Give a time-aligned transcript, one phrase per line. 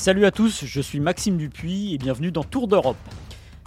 [0.00, 2.96] Salut à tous, je suis Maxime Dupuis et bienvenue dans Tour d'Europe.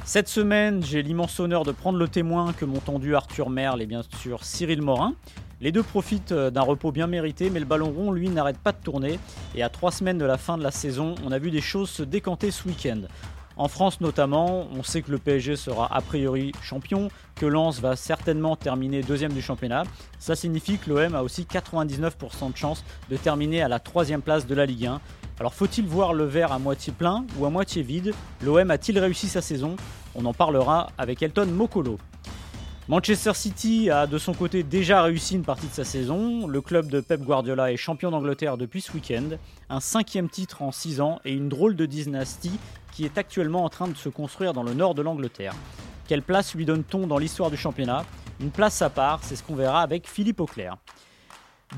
[0.04, 3.86] Cette semaine, j'ai l'immense honneur de prendre le témoin que m'ont tendu Arthur Merle et
[3.86, 5.14] bien sûr Cyril Morin.
[5.62, 8.72] Les deux profitent euh, d'un repos bien mérité, mais le ballon rond, lui, n'arrête pas
[8.72, 9.20] de tourner.
[9.54, 11.92] Et à trois semaines de la fin de la saison, on a vu des choses
[11.92, 13.02] se décanter ce week-end.
[13.56, 17.96] En France notamment, on sait que le PSG sera a priori champion, que Lens va
[17.96, 19.84] certainement terminer deuxième du championnat.
[20.18, 24.48] Ça signifie que l'OM a aussi 99% de chance de terminer à la troisième place
[24.48, 25.02] de la Ligue 1.
[25.40, 28.14] Alors faut-il voir le verre à moitié plein ou à moitié vide?
[28.42, 29.76] L'OM a-t-il réussi sa saison?
[30.16, 31.98] On en parlera avec Elton Mokolo.
[32.88, 36.48] Manchester City a de son côté déjà réussi une partie de sa saison.
[36.48, 39.38] Le club de Pep Guardiola est champion d'Angleterre depuis ce week-end.
[39.70, 42.60] Un cinquième titre en six ans et une drôle de dynastie
[42.92, 45.56] qui est actuellement en train de se construire dans le nord de l'Angleterre.
[46.08, 48.06] Quelle place lui donne-t-on dans l'histoire du championnat?
[48.40, 50.78] Une place à part, c'est ce qu'on verra avec Philippe Auclair.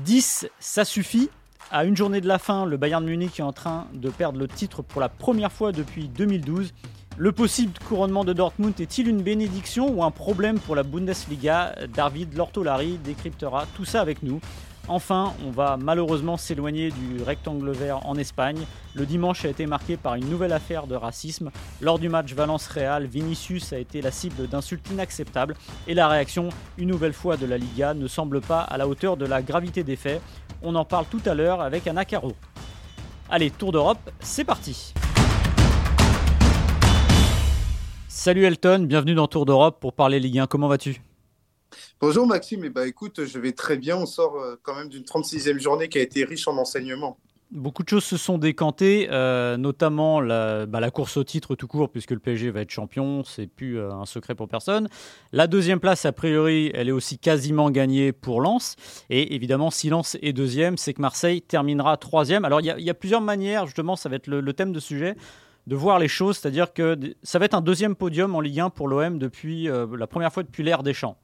[0.00, 1.30] 10, ça suffit?
[1.72, 4.46] À une journée de la fin, le Bayern Munich est en train de perdre le
[4.46, 6.72] titre pour la première fois depuis 2012.
[7.18, 11.74] Le possible couronnement de Dortmund est-il une bénédiction ou un problème pour la Bundesliga?
[11.94, 14.38] David Lortolari décryptera tout ça avec nous.
[14.86, 18.66] Enfin, on va malheureusement s'éloigner du rectangle vert en Espagne.
[18.92, 21.50] Le dimanche a été marqué par une nouvelle affaire de racisme.
[21.80, 25.54] Lors du match Valence-Real, Vinicius a été la cible d'insultes inacceptables
[25.88, 29.16] et la réaction, une nouvelle fois de la Liga, ne semble pas à la hauteur
[29.16, 30.20] de la gravité des faits.
[30.62, 32.34] On en parle tout à l'heure avec Anna Caro.
[33.30, 34.92] Allez, Tour d'Europe, c'est parti
[38.18, 40.46] Salut Elton, bienvenue dans Tour d'Europe pour parler Ligue 1.
[40.46, 41.02] Comment vas-tu?
[42.00, 43.98] Bonjour Maxime, et bah écoute, je vais très bien.
[43.98, 47.18] On sort euh, quand même d'une 36e journée qui a été riche en enseignements.
[47.50, 51.66] Beaucoup de choses se sont décantées, euh, notamment la, bah, la, course au titre tout
[51.66, 54.88] court, puisque le PSG va être champion, c'est plus euh, un secret pour personne.
[55.32, 58.76] La deuxième place, a priori, elle est aussi quasiment gagnée pour Lens.
[59.10, 62.46] Et évidemment, si Lens est deuxième, c'est que Marseille terminera troisième.
[62.46, 64.80] Alors il y, y, a plusieurs manières, justement, ça va être le, le thème de
[64.80, 65.16] sujet
[65.66, 68.70] de voir les choses, c'est-à-dire que ça va être un deuxième podium en Ligue 1
[68.70, 71.16] pour l'OM depuis euh, la première fois depuis l'ère des champs.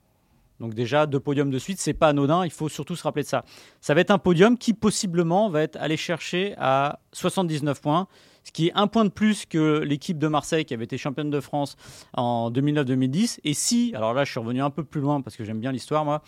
[0.60, 3.28] Donc déjà deux podiums de suite, c'est pas anodin, il faut surtout se rappeler de
[3.28, 3.44] ça.
[3.80, 8.06] Ça va être un podium qui possiblement va être allé chercher à 79 points,
[8.44, 11.30] ce qui est un point de plus que l'équipe de Marseille qui avait été championne
[11.30, 11.76] de France
[12.14, 13.40] en 2009-2010.
[13.42, 15.72] Et si, alors là je suis revenu un peu plus loin parce que j'aime bien
[15.72, 16.22] l'histoire moi,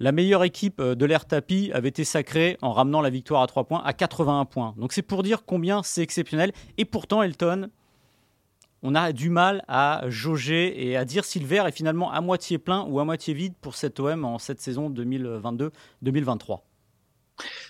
[0.00, 3.64] la meilleure équipe de l'ère tapis avait été sacrée en ramenant la victoire à 3
[3.64, 4.74] points à 81 points.
[4.76, 6.52] Donc c'est pour dire combien c'est exceptionnel.
[6.76, 7.68] Et pourtant, Elton,
[8.82, 12.20] on a du mal à jauger et à dire si le verre est finalement à
[12.20, 16.60] moitié plein ou à moitié vide pour cet OM en cette saison 2022-2023.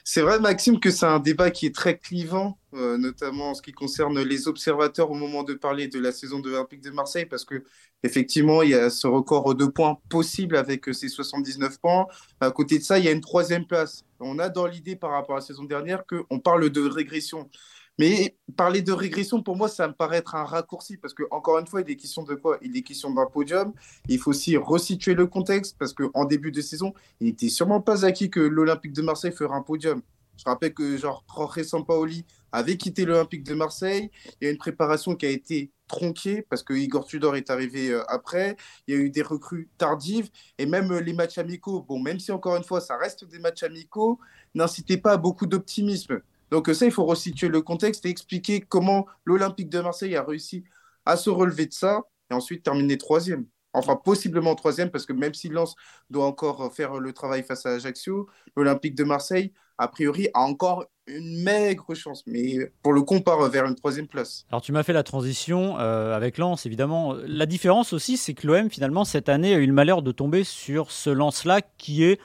[0.04, 3.62] C'est vrai, Maxime, que c'est un débat qui est très clivant, euh, notamment en ce
[3.62, 7.26] qui concerne les observateurs au moment de parler de la saison de l'Olympique de Marseille,
[7.26, 7.62] parce que
[8.02, 12.06] effectivement, il y a ce record de points possible avec ces 79 points.
[12.40, 14.04] À côté de ça, il y a une troisième place.
[14.20, 17.50] On a dans l'idée par rapport à la saison dernière qu'on parle de régression.
[17.98, 21.58] Mais parler de régression, pour moi, ça me paraît être un raccourci parce que, encore
[21.58, 22.58] une fois, il est question de quoi?
[22.62, 23.72] Il est question d'un podium.
[24.08, 28.04] Il faut aussi resituer le contexte parce qu'en début de saison, il n'était sûrement pas
[28.04, 30.00] acquis que l'Olympique de Marseille ferait un podium.
[30.36, 34.10] Je rappelle que genre Jorge Sampaoli avait quitté l'Olympique de Marseille.
[34.40, 37.92] Il y a une préparation qui a été tronquée parce que Igor Tudor est arrivé
[38.06, 38.56] après.
[38.86, 41.82] Il y a eu des recrues tardives et même les matchs amicaux.
[41.82, 44.20] Bon, même si encore une fois, ça reste des matchs amicaux,
[44.54, 46.20] n'incitaient pas à beaucoup d'optimisme.
[46.50, 50.64] Donc ça, il faut resituer le contexte et expliquer comment l'Olympique de Marseille a réussi
[51.04, 53.46] à se relever de ça et ensuite terminer troisième.
[53.74, 55.74] Enfin, possiblement troisième, parce que même si Lens
[56.10, 60.86] doit encore faire le travail face à Ajaccio, l'Olympique de Marseille, a priori, a encore
[61.06, 62.24] une maigre chance.
[62.26, 64.44] Mais pour le part vers une troisième place.
[64.50, 67.14] Alors, tu m'as fait la transition euh, avec Lens, évidemment.
[67.26, 70.44] La différence aussi, c'est que l'OM, finalement, cette année, a eu le malheur de tomber
[70.44, 72.20] sur ce Lens-là qui est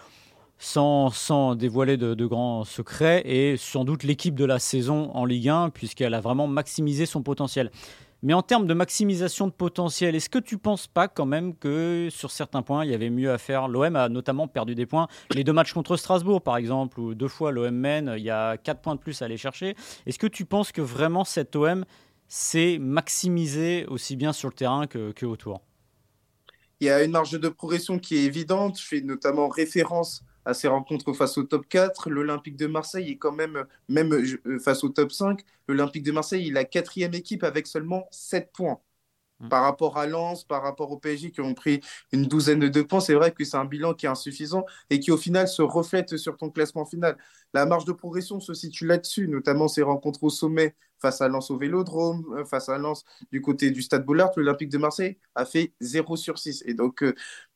[0.64, 5.50] sans, sans dévoiler de, grands secrets, et sans doute l'équipe de la saison en Ligue
[5.50, 7.70] 1, puisqu'elle a vraiment maximisé son potentiel.
[8.22, 12.08] Mais en termes de maximisation de potentiel, est-ce que tu penses pas quand même que
[12.10, 13.68] sur certains points, il y avait mieux à faire?
[13.68, 15.10] L'OM a notamment perdu des points.
[15.36, 18.56] Les deux matchs contre Strasbourg, par exemple, où deux fois l'OM mène, il y a
[18.56, 19.76] quatre points de plus à aller chercher.
[20.06, 21.84] Est-ce que tu penses que vraiment cet OM
[22.30, 25.60] c'est maximiser aussi bien sur le terrain que, que autour?
[26.80, 28.80] Il y a une marge de progression qui est évidente.
[28.80, 32.10] Je fais notamment référence à ses rencontres face au top 4.
[32.10, 36.50] L'Olympique de Marseille est quand même, même euh, face au top 5, l'Olympique de Marseille
[36.50, 38.80] est la quatrième équipe avec seulement 7 points.
[39.40, 39.50] Mm.
[39.50, 41.82] Par rapport à Lens, par rapport au PSG qui ont pris
[42.12, 45.12] une douzaine de points, c'est vrai que c'est un bilan qui est insuffisant et qui
[45.12, 47.18] au final se reflète sur ton classement final.
[47.54, 51.52] La marge de progression se situe là-dessus, notamment ces rencontres au sommet face à Lens
[51.52, 54.32] au Vélodrome, euh, face à Lens du côté du Stade Bollard.
[54.38, 56.64] L'Olympique de Marseille a fait 0 sur 6.
[56.66, 57.14] Et donc, euh,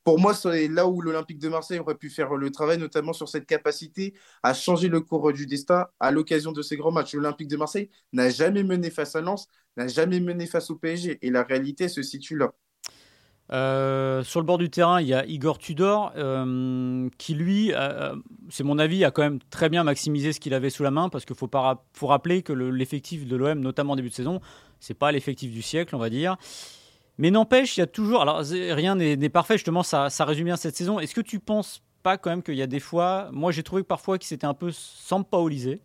[0.08, 3.28] pour moi, c'est là où l'Olympique de Marseille aurait pu faire le travail, notamment sur
[3.28, 7.14] cette capacité à changer le cours du destin à l'occasion de ces grands matchs.
[7.14, 11.20] L'Olympique de Marseille n'a jamais mené face à Lens, n'a jamais mené face au PSG.
[11.22, 12.54] Et la réalité se situe là.
[13.52, 18.16] Euh, sur le bord du terrain, il y a Igor Tudor, euh, qui lui, euh,
[18.50, 21.10] c'est mon avis, a quand même très bien maximisé ce qu'il avait sous la main,
[21.10, 21.50] parce qu'il faut,
[22.08, 24.40] rappeler que l'effectif de l'OM, notamment en début de saison,
[24.80, 26.38] c'est pas l'effectif du siècle, on va dire.
[27.18, 28.22] Mais n'empêche, il y a toujours.
[28.22, 31.00] Alors, rien n'est parfait, justement, ça, ça résume bien cette saison.
[31.00, 33.30] Est-ce que tu penses pas quand même qu'il y a des fois.
[33.34, 35.82] Moi, j'ai trouvé parfois qu'il s'était un peu sans paolisé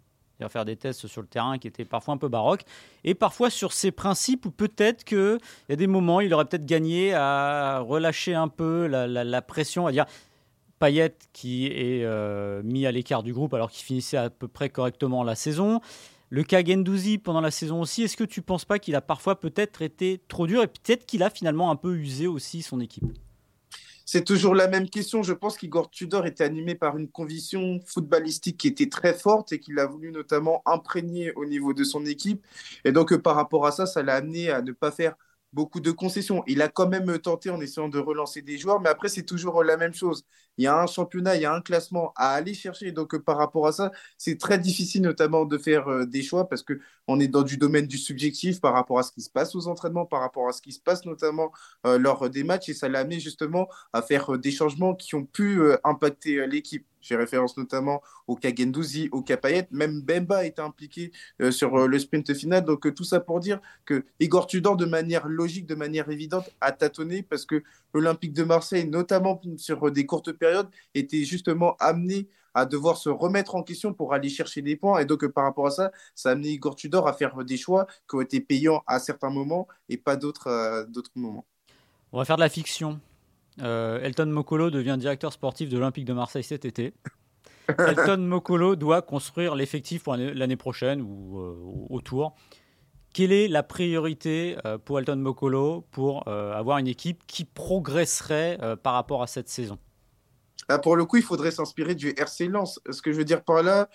[0.48, 2.64] faire des tests sur le terrain qui étaient parfois un peu baroques,
[3.04, 5.38] et parfois sur ses principes où peut-être qu'il
[5.68, 9.92] y a des moments, il aurait peut-être gagné à relâcher un peu la, pression, à
[9.92, 10.06] dire
[10.78, 14.68] Payet qui est euh, mis à l'écart du groupe alors qu'il finissait à peu près
[14.68, 15.80] correctement la saison.
[16.34, 19.02] Le cas Gendouzi pendant la saison aussi, est-ce que tu ne penses pas qu'il a
[19.02, 22.80] parfois peut-être été trop dur et peut-être qu'il a finalement un peu usé aussi son
[22.80, 23.04] équipe?
[24.06, 25.22] C'est toujours la même question.
[25.22, 29.60] Je pense qu'Igor Tudor était animé par une conviction footballistique qui était très forte et
[29.60, 32.42] qu'il a voulu notamment imprégner au niveau de son équipe.
[32.86, 35.16] Et donc, par rapport à ça, ça l'a amené à ne pas faire
[35.52, 36.42] beaucoup de concessions.
[36.46, 39.62] Il a quand même tenté en essayant de relancer des joueurs, mais après, c'est toujours
[39.64, 40.24] la même chose.
[40.58, 42.92] Il y a un championnat, il y a un classement à aller chercher.
[42.92, 46.62] Donc, par rapport à ça, c'est très difficile notamment de faire euh, des choix parce
[46.62, 49.68] qu'on est dans du domaine du subjectif par rapport à ce qui se passe aux
[49.68, 51.52] entraînements, par rapport à ce qui se passe notamment
[51.86, 52.68] euh, lors des matchs.
[52.68, 56.86] Et ça l'a amené justement à faire euh, des changements qui ont pu impacter l'équipe.
[57.02, 61.98] J'ai référence notamment au Kagendouzi, au Kapayet, même Bemba était impliqué euh, sur euh, le
[61.98, 62.64] sprint final.
[62.64, 66.48] Donc euh, tout ça pour dire que Igor Tudor, de manière logique, de manière évidente,
[66.60, 67.62] a tâtonné parce que
[67.92, 73.54] l'Olympique de Marseille, notamment sur des courtes périodes, était justement amené à devoir se remettre
[73.54, 75.00] en question pour aller chercher des points.
[75.00, 77.86] Et donc, par rapport à ça, ça a amené Igor Tudor à faire des choix
[78.08, 81.46] qui ont été payants à certains moments et pas d'autres d'autres moments.
[82.12, 83.00] On va faire de la fiction.
[83.60, 86.94] Euh, Elton Mokolo devient directeur sportif de l'Olympique de Marseille cet été.
[87.78, 91.56] Elton Mokolo doit construire l'effectif pour l'année prochaine ou euh,
[91.90, 92.34] autour.
[93.12, 98.94] Quelle est la priorité euh, pour Elton Mokolo pour avoir une équipe qui progresserait par
[98.94, 99.78] rapport à cette saison?
[100.68, 102.80] Ah, Pour le coup, il faudrait s'inspirer du RC Lens.
[102.90, 103.88] Ce que je veux dire par là,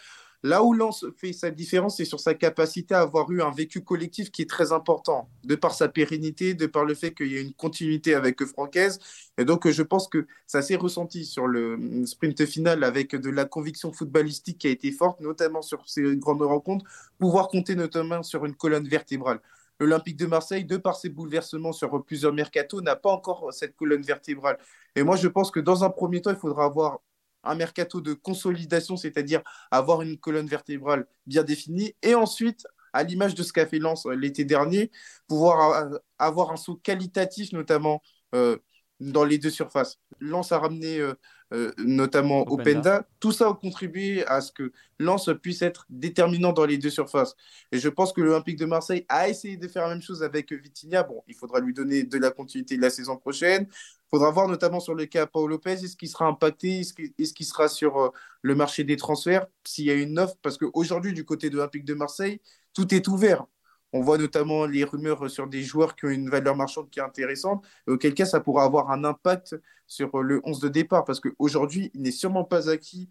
[0.44, 3.81] Là où Lens fait sa différence, c'est sur sa capacité à avoir eu un vécu
[3.81, 7.38] collectif qui est très important, de par sa pérennité, de par le fait qu'il y
[7.38, 9.00] a une continuité avec Francaise.
[9.39, 13.45] Et donc, je pense que ça s'est ressenti sur le sprint final avec de la
[13.45, 16.86] conviction footballistique qui a été forte, notamment sur ces grandes rencontres,
[17.18, 19.42] pouvoir compter notamment sur une colonne vertébrale.
[19.80, 24.01] L'Olympique de Marseille, de par ses bouleversements sur plusieurs mercatos, n'a pas encore cette colonne
[24.01, 24.57] vertébrale.
[24.95, 27.00] Et moi, je pense que dans un premier temps, il faudra avoir
[27.44, 29.42] un mercato de consolidation, c'est-à-dire
[29.72, 34.06] avoir une colonne vertébrale bien définie, et ensuite, à l'image de ce qu'a fait Lens
[34.06, 34.92] euh, l'été dernier,
[35.28, 38.02] pouvoir avoir un saut qualitatif, notamment
[38.33, 38.57] euh,
[39.00, 40.00] dans les deux surfaces.
[40.19, 41.14] Lens a ramené euh,
[41.54, 43.07] euh, notamment Openda.
[43.19, 47.35] Tout ça a contribué à ce que Lens puisse être déterminant dans les deux surfaces.
[47.71, 50.52] Et je pense que l'Olympique de Marseille a essayé de faire la même chose avec
[50.52, 51.04] Vitinha.
[51.04, 53.68] Bon, il faudra lui donner de la continuité la saison prochaine.
[54.09, 57.68] Faudra voir notamment sur le cas Paolo Lopez, est-ce qu'il sera impacté, est-ce qu'il sera
[57.68, 58.09] sur euh,
[58.42, 61.85] le marché des transferts, s'il y a une offre, parce qu'aujourd'hui, du côté de l'Olympique
[61.85, 62.42] de Marseille,
[62.73, 63.45] tout est ouvert.
[63.94, 67.04] On voit notamment les rumeurs sur des joueurs qui ont une valeur marchande qui est
[67.04, 69.56] intéressante, auquel cas ça pourra avoir un impact
[69.87, 73.09] sur le 11 de départ, parce qu'aujourd'hui, il n'est sûrement pas acquis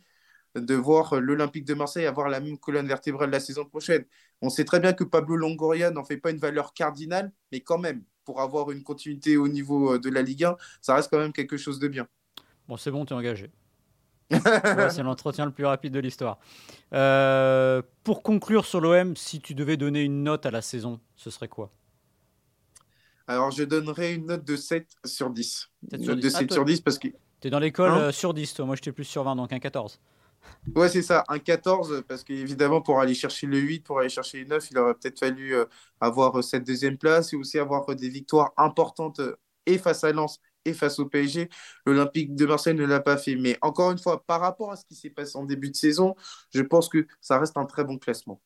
[0.55, 4.05] de voir l'Olympique de Marseille avoir la même colonne vertébrale la saison prochaine.
[4.43, 7.79] On sait très bien que Pablo Longoria n'en fait pas une valeur cardinale, mais quand
[7.79, 11.33] même, pour avoir une continuité au niveau de la Ligue 1, ça reste quand même
[11.33, 12.07] quelque chose de bien.
[12.69, 13.51] Bon, c'est bon, tu es engagé.
[14.91, 16.39] c'est l'entretien le plus rapide de l'histoire.
[16.93, 21.31] Euh, pour conclure sur l'OM, si tu devais donner une note à la saison, ce
[21.31, 21.71] serait quoi?
[23.29, 25.69] Alors, je donnerais une note de 7 sur 10.
[25.93, 27.09] Une note de 7 ah, sur 10 parce que.
[27.41, 28.01] Tu es dans l'école hein?
[28.01, 28.67] euh, sur 10, toi.
[28.67, 30.01] Moi, j'étais plus sur 20, donc un 14.
[30.75, 34.41] Ouais, c'est ça, un 14, parce qu'évidemment, pour aller chercher le 8, pour aller chercher
[34.41, 35.65] le 9, il aurait peut-être fallu euh,
[36.01, 39.21] avoir cette deuxième place et aussi avoir des victoires importantes
[39.65, 41.49] et face à Lens et face au PSG.
[41.87, 43.37] L'Olympique de Marseille ne l'a pas fait.
[43.37, 46.15] Mais encore une fois, par rapport à ce qui s'est passé en début de saison,
[46.53, 48.41] je pense que ça reste un très bon classement.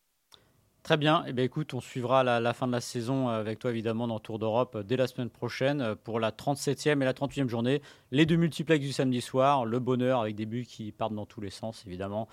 [0.83, 1.25] Très bien.
[1.27, 4.39] Eh bien, écoute, on suivra la, fin de la saison avec toi, évidemment, dans Tour
[4.39, 7.83] d'Europe dès la semaine prochaine pour la 37e et la 38e journée.
[8.11, 11.41] Les deux multiplex du samedi soir, le bonheur avec des buts qui partent dans tous
[11.41, 12.29] les sens, évidemment.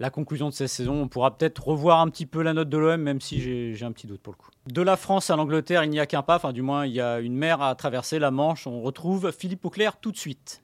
[0.00, 2.78] La conclusion de cette saison, on pourra peut-être revoir un petit peu la note de
[2.78, 4.50] l'OM, même si j'ai un petit doute pour le coup.
[4.66, 7.00] De la France à l'Angleterre, il n'y a qu'un pas, enfin du moins il y
[7.00, 8.66] a une mer à traverser, la Manche.
[8.66, 10.62] On retrouve Philippe Auclair tout de suite.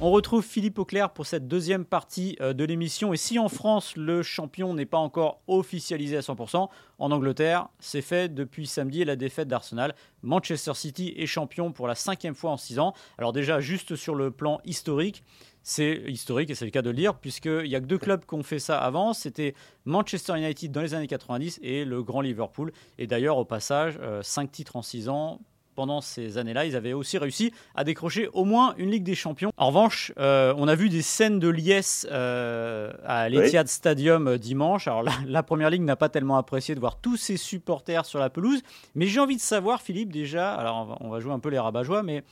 [0.00, 3.12] On retrouve Philippe Auclair pour cette deuxième partie euh, de l'émission.
[3.12, 8.02] Et si en France, le champion n'est pas encore officialisé à 100%, en Angleterre, c'est
[8.02, 9.94] fait depuis samedi la défaite d'Arsenal.
[10.22, 12.92] Manchester City est champion pour la cinquième fois en six ans.
[13.18, 15.22] Alors déjà, juste sur le plan historique,
[15.62, 18.26] c'est historique et c'est le cas de le dire, puisqu'il n'y a que deux clubs
[18.26, 19.12] qui ont fait ça avant.
[19.12, 22.72] C'était Manchester United dans les années 90 et le Grand Liverpool.
[22.98, 25.40] Et d'ailleurs, au passage, euh, cinq titres en six ans
[25.74, 29.50] pendant ces années-là, ils avaient aussi réussi à décrocher au moins une Ligue des Champions.
[29.56, 34.38] En revanche, euh, on a vu des scènes de liesse euh, à l'Etihad Stadium euh,
[34.38, 34.88] dimanche.
[34.88, 38.30] Alors la, Première Ligue n'a pas tellement apprécié de voir tous ses supporters sur la
[38.30, 38.62] pelouse,
[38.94, 41.82] mais j'ai envie de savoir, Philippe, déjà, alors on va, jouer un peu les rabat
[42.02, 42.24] mais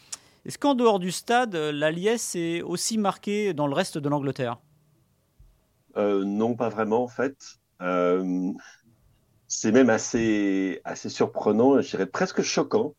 [0.47, 4.59] est-ce qu'en dehors du stade, la liesse est aussi marquée dans le reste de l'Angleterre?
[5.97, 7.37] Non, pas vraiment en fait.
[9.47, 12.95] c'est même assez, assez surprenant, je dirais presque choquant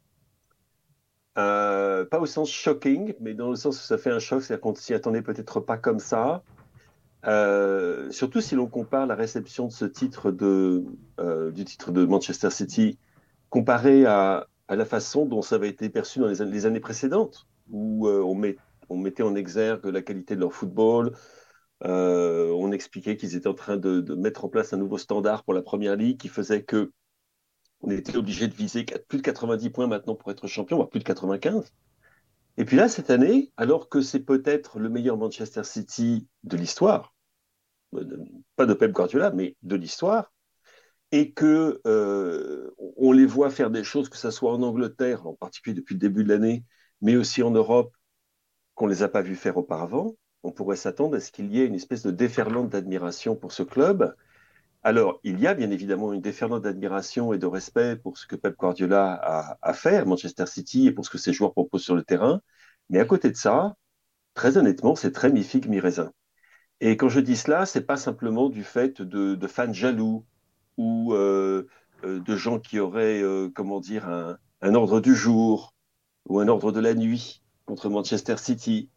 [1.37, 4.61] euh, pas au sens shocking, mais dans le sens où ça fait un choc, c'est-à-dire
[4.61, 6.43] qu'on s'y attendait peut-être pas comme ça.
[7.25, 10.83] Euh, surtout si l'on compare la réception de ce titre de,
[11.19, 12.99] euh, du titre de Manchester City
[13.49, 18.07] comparé à, à, la façon dont ça avait été perçu dans les, années précédentes, où
[18.09, 18.39] on,
[18.89, 21.13] on, mettait en exergue la qualité de leur football,
[21.81, 25.53] on expliquait qu'ils étaient en train de, de, mettre en place un nouveau standard pour
[25.53, 26.91] la première ligue qui faisait que
[27.83, 30.99] on était obligé de viser plus de 90 points maintenant pour être champion, voire plus
[30.99, 31.73] de 95.
[32.57, 37.13] Et puis là, cette année, alors que c'est peut-être le meilleur Manchester City de l'histoire,
[37.95, 38.23] euh,
[38.55, 40.31] pas de Pep Guardiola, mais de l'histoire,
[41.11, 45.33] et que euh, on les voit faire des choses, que ce soit en Angleterre, en
[45.33, 46.63] particulier depuis le début de l'année,
[47.01, 47.93] mais aussi en Europe,
[48.75, 51.65] qu'on les a pas vus faire auparavant, on pourrait s'attendre à ce qu'il y ait
[51.65, 54.15] une espèce de déferlante d'admiration pour ce club
[54.83, 58.35] alors, il y a bien évidemment une déferlante d'admiration et de respect pour ce que
[58.35, 61.83] Pep Guardiola a, à fait à Manchester City et pour ce que ses joueurs proposent
[61.83, 62.41] sur le terrain.
[62.89, 63.75] Mais à côté de ça,
[64.33, 65.69] très honnêtement, c'est très mi-figue.
[66.81, 70.25] Et quand je dis cela, c'est pas simplement du fait de, fans jaloux
[70.77, 71.67] ou euh,
[72.03, 75.73] euh, de gens qui auraient, euh, comment dire, un, ordre du jour
[76.27, 78.89] ou un ordre de la nuit contre Manchester City.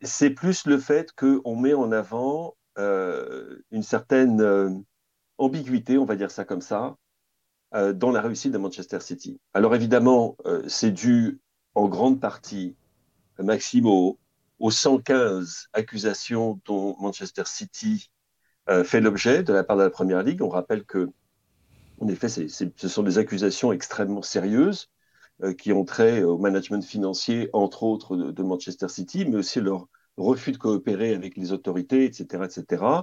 [0.00, 4.84] C'est plus le fait qu'on met en avant une certaine
[5.38, 6.96] ambiguïté, on va dire ça comme ça,
[7.74, 9.40] euh, dans la réussite de Manchester City.
[9.54, 11.40] Alors évidemment, euh, c'est dû
[11.74, 12.76] en grande partie,
[13.38, 14.18] Maximo,
[14.58, 18.10] aux 115 accusations dont Manchester City
[18.68, 20.42] euh, fait l'objet de la part de la Première Ligue.
[20.42, 21.08] On rappelle que,
[22.00, 24.90] en effet, ce sont des accusations extrêmement sérieuses
[25.56, 29.86] qui ont trait au management financier, entre autres, de, de, Manchester City, mais aussi leur
[30.16, 33.02] refus de coopérer avec les autorités, etc., etc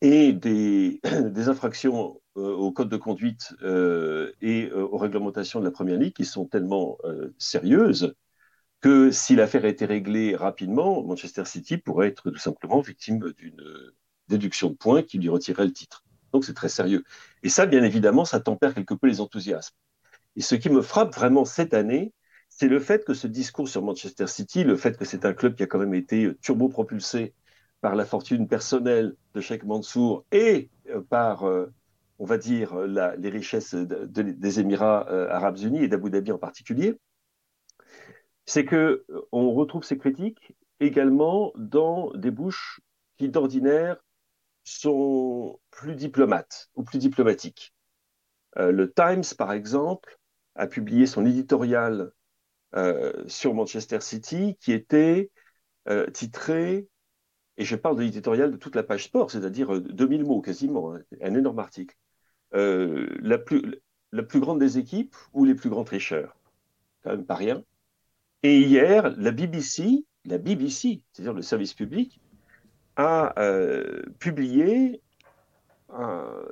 [0.00, 1.00] et des,
[1.48, 6.14] infractions euh, au code de conduite euh, et euh, aux réglementations de la Première Ligue
[6.14, 6.98] qui sont tellement
[7.38, 8.14] sérieuses
[8.80, 13.62] que si l'affaire été réglée rapidement, Manchester City pourrait être tout simplement victime d'une
[14.28, 16.04] déduction de points qui lui retirerait le titre.
[16.32, 17.04] Donc c'est très sérieux.
[17.42, 19.74] Et ça, bien évidemment, ça tempère quelque peu les enthousiasmes.
[20.36, 22.12] Et ce qui me frappe vraiment cette année,
[22.50, 25.54] c'est le fait que ce discours sur Manchester City, le fait que c'est un club
[25.54, 27.34] qui a quand même été turbo-propulsé
[27.84, 31.70] par la fortune personnelle de Sheikh Mansour et euh, par, euh,
[32.18, 36.98] on va dire, les richesses des Émirats euh, arabes unis et d'Abu Dhabi en particulier,
[38.46, 42.80] c'est que on retrouve ces critiques également dans des bouches
[43.18, 44.02] qui d'ordinaire
[44.62, 47.74] sont plus diplomates ou plus diplomatiques.
[48.56, 50.18] le Times, par exemple,
[50.54, 52.12] a publié son éditorial
[53.26, 55.30] sur Manchester City qui était
[56.14, 56.88] titré
[57.56, 60.94] et je parle de l'éditorial de toute la page sport, c'est-à-dire 2000 euh, mots quasiment,
[60.94, 61.96] hein, un énorme article.
[62.54, 66.36] Euh, la, plus, grande des équipes ou les plus grands tricheurs?
[67.02, 67.62] Quand même pas rien.
[68.42, 72.20] Et hier, la BBC, la BBC, c'est-à-dire le service public,
[72.96, 75.00] a euh, publié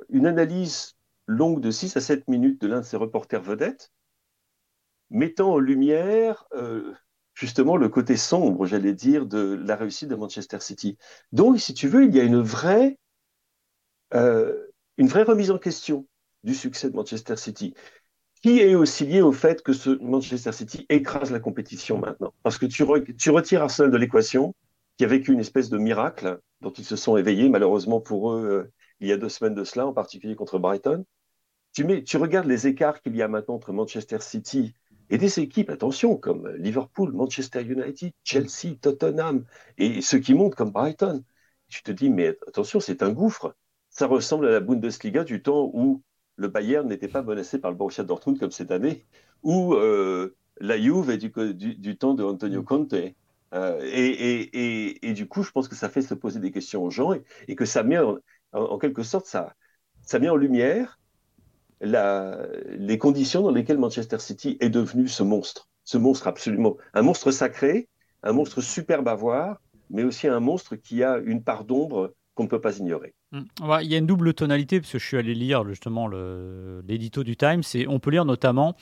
[0.09, 0.95] une analyse
[1.27, 3.91] longue de 6 à 7 minutes de l'un de ses reporters vedettes,
[5.09, 6.45] mettant en lumière
[7.33, 10.97] justement le côté sombre, j'allais dire, de la réussite de Manchester City.
[11.31, 12.97] Donc, si tu veux, il y a une vraie,
[14.13, 16.07] euh, une vraie remise en question
[16.43, 17.73] du succès de Manchester City,
[18.41, 22.33] qui est aussi lié au fait que ce Manchester City écrase la compétition maintenant.
[22.43, 24.53] Parce que tu, retires Arsenal de l'équation,
[24.97, 28.45] qui a vécu une espèce de miracle, dont ils se sont éveillés, malheureusement pour eux,
[28.45, 31.05] euh, il y a deux semaines de cela, en particulier contre Brighton.
[31.73, 34.75] Tu regardes les écarts qu'il y a maintenant entre Manchester City
[35.13, 39.45] et des équipes, attention, comme Liverpool, Manchester United, Chelsea, Tottenham,
[39.77, 41.23] et ceux qui montent comme Brighton.
[41.67, 43.55] Tu te dis, mais attention, c'est un gouffre.
[43.91, 46.01] Ça ressemble à la Bundesliga du temps où
[46.35, 49.05] le Bayern n'était pas menacé par le Borussia Dortmund comme cette année,
[49.43, 52.65] ou euh, la Juve est du, du, temps de Antonio mm.
[52.65, 52.95] Conte.
[53.53, 57.13] Euh, et, du coup, je pense que ça fait se poser des questions aux gens
[57.47, 57.99] et, que ça met
[58.51, 59.53] en, quelque sorte, ça,
[60.01, 60.99] ça met en lumière
[61.83, 67.31] les conditions dans lesquelles Manchester City est devenu ce monstre, ce monstre absolument, un monstre
[67.31, 67.89] sacré,
[68.23, 69.57] un monstre super bavard,
[69.89, 73.13] mais aussi un monstre qui a une part d'ombre qu'on ne peut pas ignorer.
[73.31, 73.41] Mm.
[73.81, 77.35] Il y a une double tonalité, parce que je suis allé lire justement l'édito du
[77.35, 78.75] Times, et on peut lire notamment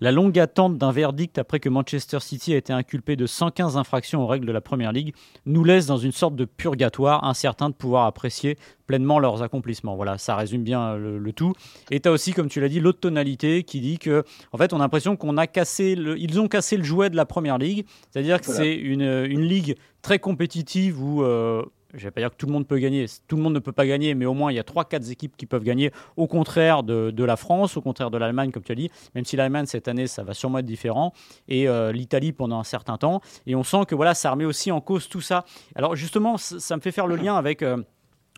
[0.00, 4.22] la longue attente d'un verdict après que Manchester City a été inculpé de 115 infractions
[4.22, 5.14] aux règles de la Première Ligue
[5.46, 9.94] nous laisse dans une sorte de purgatoire, incertain de pouvoir apprécier pleinement leurs accomplissements.
[9.96, 11.52] Voilà, ça résume bien le, tout.
[11.90, 14.72] Et tu as aussi, comme tu l'as dit, l'autre tonalité qui dit que, en fait,
[14.72, 17.58] on a l'impression qu'on a cassé, le, ils ont cassé le jouet de la Première
[17.58, 21.62] Ligue, c'est-à-dire que c'est une, une, ligue très compétitive où euh,
[21.94, 23.72] je vais pas dire que tout le monde peut gagner, tout le monde ne peut
[23.72, 26.82] pas gagner, mais au moins il y a 3-4 équipes qui peuvent gagner, au contraire
[26.82, 29.88] de, la France, au contraire de l'Allemagne, comme tu as dit, même si l'Allemagne cette
[29.88, 31.12] année, ça va sûrement être différent,
[31.48, 33.20] et euh, l'Italie pendant un certain temps.
[33.46, 35.44] Et on sent que voilà, ça remet aussi en cause tout ça.
[35.74, 37.82] Alors justement, ça, me fait faire le lien avec euh,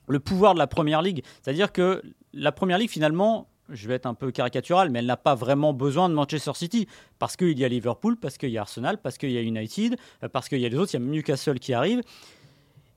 [0.08, 4.06] le pouvoir de la Première Ligue, c'est-à-dire que la Première Ligue, finalement, je vais être
[4.06, 6.86] un peu caricatural, mais elle n'a pas vraiment besoin de Manchester City.
[7.18, 9.96] Parce qu'il y a Liverpool, parce qu'il y a Arsenal, parce qu'il y a United,
[10.22, 12.02] euh, parce qu'il y a les autres, il y a Newcastle qui arrive.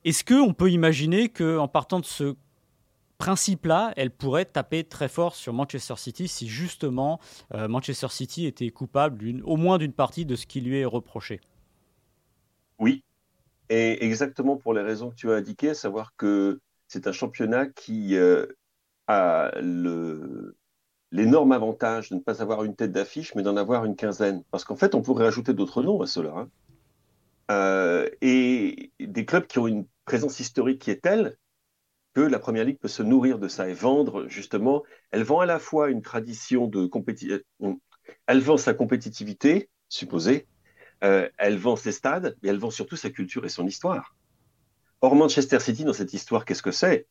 [0.06, 2.36] Est-ce qu'on peut imaginer qu'en partant de ce
[3.18, 7.20] principe-là, elle pourrait taper très fort sur Manchester City si justement
[7.56, 11.42] euh, Manchester City était coupable au moins d'une partie de ce qui lui est reproché?
[12.78, 13.04] Oui,
[13.70, 17.66] et exactement pour les raisons que tu as indiquées, à savoir que c'est un championnat
[17.66, 18.46] qui euh,
[19.08, 19.52] a
[21.12, 24.44] l'énorme avantage de ne pas avoir une tête d'affiche, mais d'en avoir une quinzaine.
[24.52, 26.34] Parce qu'en fait, on pourrait ajouter d'autres noms à cela.
[26.36, 26.50] Hein.
[27.50, 31.38] Euh, et des clubs qui ont une présence historique qui est telle
[32.14, 34.84] que la Première Ligue peut se nourrir de ça et vendre justement.
[35.12, 37.74] Elle vend à la fois une tradition de compétition, euh,
[38.28, 40.48] elle vend sa compétitivité supposée,
[41.04, 44.16] euh, elle vend ses stades, mais elle vend surtout sa culture et son histoire.
[45.02, 47.08] Or Manchester City dans cette histoire, qu'est-ce que c'est?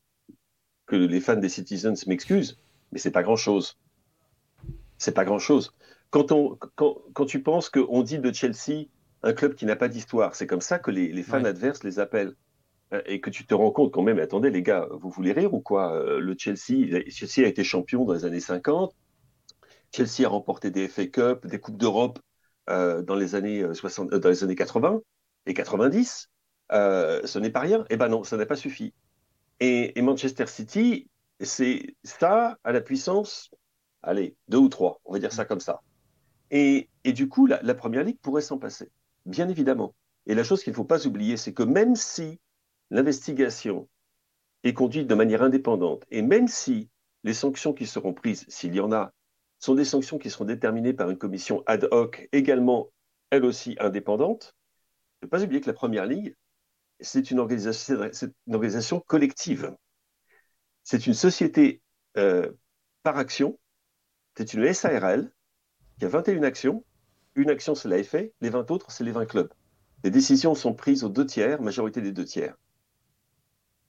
[0.87, 2.59] Que les fans des Citizens m'excusent,
[2.91, 3.77] mais c'est pas grand-chose.
[4.97, 5.73] C'est pas grand-chose.
[6.09, 8.87] Quand, on, quand, quand tu penses qu'on dit de Chelsea
[9.21, 11.99] un club qui n'a pas d'histoire, c'est comme ça que les, les fans adverses les
[11.99, 12.35] appellent.
[12.93, 15.53] Euh, et que tu te rends compte quand même, attendez les gars, vous voulez rire
[15.53, 18.95] ou quoi euh, Le Chelsea, Chelsea a été champion dans les années 50,
[19.91, 22.19] Chelsea a remporté des FA Cup, des Coupes d'Europe
[22.69, 25.01] euh, dans, les années 60, dans les années 80
[25.47, 26.29] et 90.
[26.71, 27.85] ce n'est pas rien.
[27.89, 28.93] Eh ben non, ça n'a pas suffi.
[29.59, 33.49] Et, Manchester City, c'est ça à la puissance,
[34.03, 35.81] allez, deux ou trois, on va dire ça comme ça.
[36.51, 38.91] Et, et du coup, la, la Première Ligue pourrait s'en passer,
[39.25, 39.95] bien évidemment.
[40.27, 42.39] Et la chose qu'il ne faut pas oublier, c'est que même si
[42.91, 43.87] l'investigation
[44.63, 46.89] est conduite de manière indépendante, et même si
[47.23, 49.13] les sanctions qui seront prises, s'il y en a,
[49.59, 52.91] sont des sanctions qui seront déterminées par une commission ad hoc, également,
[53.29, 54.55] elle aussi indépendante,
[55.21, 56.35] ne pas oublier que la Première Ligue,
[56.99, 59.75] c'est une organisation, collective.
[60.83, 61.81] C'est une société
[62.17, 62.51] euh,
[63.03, 63.59] par action,
[64.37, 65.31] c'est une SARL
[65.99, 66.83] qui a 21 actions.
[67.35, 69.51] Une action, c'est la FA, les 20 autres, c'est les 20 clubs.
[70.03, 72.55] Les décisions sont prises aux deux tiers, majorité des deux tiers.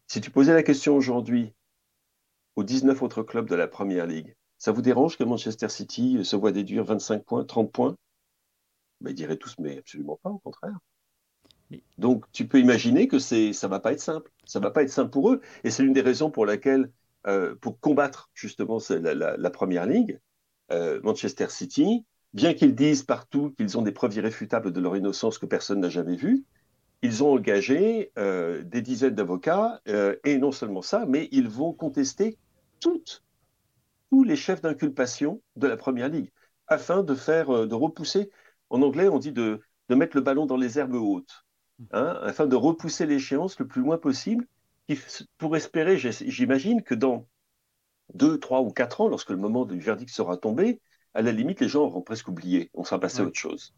[0.07, 1.53] Si tu posais la question aujourd'hui
[2.55, 6.37] aux 19 autres clubs de la Première Ligue, ça vous dérange que Manchester City se
[6.37, 7.97] voit déduire 25 points, 30 points?
[9.01, 10.79] Ben, Ils diraient tous, mais absolument pas, au contraire.
[11.99, 14.31] Donc tu peux imaginer que c'est, ça va pas être simple.
[14.45, 15.41] Ça va pas être simple pour eux.
[15.65, 16.91] Et c'est l'une des raisons pour laquelle,
[17.27, 20.21] euh, pour combattre justement la, Première Ligue,
[20.71, 25.39] euh, Manchester City, bien qu'ils disent partout qu'ils ont des preuves irréfutables de leur innocence
[25.39, 26.45] que personne n'a jamais vues,
[27.03, 31.73] ils ont engagé euh, des dizaines d'avocats, euh, et non seulement ça, mais ils vont
[31.73, 32.39] contester
[32.81, 33.23] toutes,
[34.11, 36.33] tous les chefs d'inculpation de la Première Ligue,
[36.67, 38.31] afin de faire, euh, de repousser,
[38.71, 41.45] en anglais on dit de, de mettre le ballon dans les herbes hautes,
[41.93, 44.47] hein, afin de repousser l'échéance le plus loin possible,
[45.39, 47.27] pour espérer, j'imagine que dans
[48.15, 50.81] deux, trois ou quatre ans, lorsque le moment du verdict sera tombé,
[51.13, 53.75] à la limite, les gens auront presque oublié, on sera passé à autre chose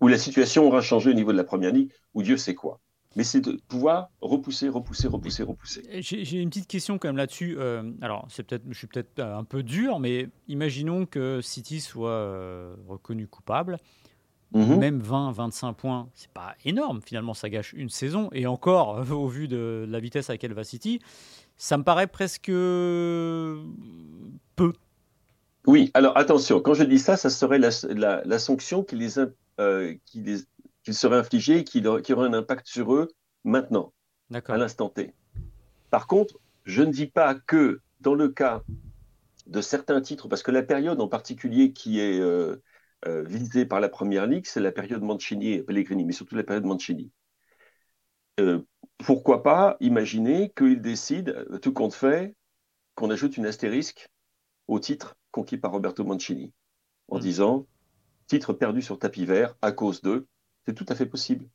[0.00, 2.80] où la situation aura changé au niveau de la première ligue, ou Dieu sait quoi.
[3.16, 5.82] Mais c'est de pouvoir repousser, repousser, repousser, repousser.
[6.00, 7.56] J'ai une petite question quand même là-dessus.
[7.58, 12.10] Euh, alors, c'est peut-être, je suis peut-être un peu dur, mais imaginons que City soit
[12.10, 13.78] euh, reconnu coupable.
[14.52, 14.78] mhm.
[14.78, 17.00] même 20, 25 points, c'est pas énorme.
[17.02, 18.28] Finalement, ça gâche une saison.
[18.32, 21.00] Et encore, au vu de la vitesse à laquelle va City,
[21.56, 23.62] ça me paraît presque peu.
[25.66, 29.18] Oui, alors attention, quand je dis ça, ça serait la, sanction qui les,
[30.04, 30.38] qui les
[30.92, 33.08] serait infligée et qui, qui aurait un impact sur eux
[33.44, 33.92] maintenant,
[34.32, 35.12] à l'instant T.
[35.90, 38.62] Par contre, je ne dis pas que dans le cas
[39.46, 42.62] de certains titres, parce que la période en particulier qui est euh,
[43.06, 46.44] euh, visée par la Première Ligue, c'est la période Mancini et Pellegrini, mais surtout la
[46.44, 47.10] période Mancini.
[48.40, 48.60] Euh,
[48.98, 52.36] pourquoi pas imaginer qu'ils décident, tout compte fait,
[52.94, 54.10] qu'on ajoute une astérisque
[54.66, 56.52] au titre conquis par Roberto Mancini,
[57.08, 57.20] en hmm.
[57.20, 57.66] disant
[58.28, 60.26] titre perdu sur tapis vert à cause d'eux,
[60.66, 61.46] c'est tout à fait possible.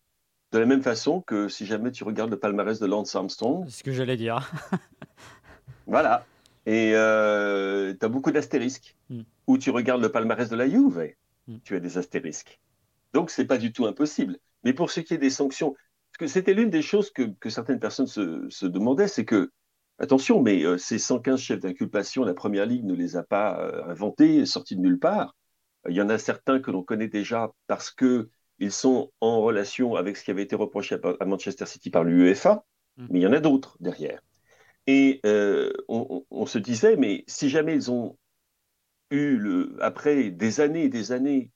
[0.52, 3.66] De la même façon que si jamais tu regardes le palmarès de Lance Armstrong.
[3.68, 4.52] C'est ce que j'allais dire.
[5.88, 6.26] voilà.
[6.66, 8.96] Et euh, tu as beaucoup d'astérisques.
[9.10, 9.22] Hmm.
[9.48, 11.14] Ou tu regardes le palmarès de la Juve,
[11.48, 11.58] hmm.
[11.64, 12.60] tu as des astérisques.
[13.14, 14.38] Donc, c'est pas du tout impossible.
[14.64, 17.50] Mais pour ce qui est des sanctions, parce que c'était l'une des choses que, que,
[17.50, 19.52] certaines personnes se, se demandaient, c'est que,
[20.00, 23.84] attention, mais euh, ces 115 chefs d'inculpation, la Première Ligue ne les a pas euh,
[23.86, 25.36] inventés, sortis de nulle part.
[25.90, 29.96] Il y en a certains que l'on connaît déjà parce que ils sont en relation
[29.96, 32.64] avec ce qui avait été reproché à Manchester City par l'UEFA,
[32.98, 33.08] hmm.
[33.10, 34.22] mais il y en a d'autres derrière.
[34.88, 38.18] Et euh, on, se disait, mais si jamais ils ont
[39.12, 41.52] eu, le, après des années et des années,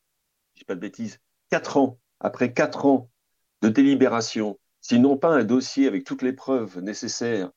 [0.53, 3.09] je dis pas de bêtises, quatre ans, après quatre ans
[3.61, 7.51] de délibération, s'ils n'ont pas un dossier avec toutes les preuves nécessaires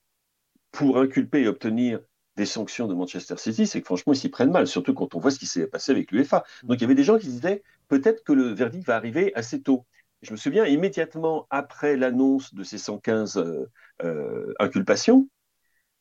[0.72, 2.00] pour inculper et obtenir
[2.40, 5.20] des sanctions de Manchester City, c'est que franchement, ils s'y prennent mal, surtout quand on
[5.20, 6.42] voit ce qui s'est passé avec l'UEFA.
[6.62, 9.60] Donc il y avait des gens qui disaient, peut-être que le verdict va arriver assez
[9.60, 9.84] tôt.
[10.22, 13.70] Je me souviens, immédiatement après l'annonce de ces 115 euh,
[14.02, 15.28] euh, inculpations,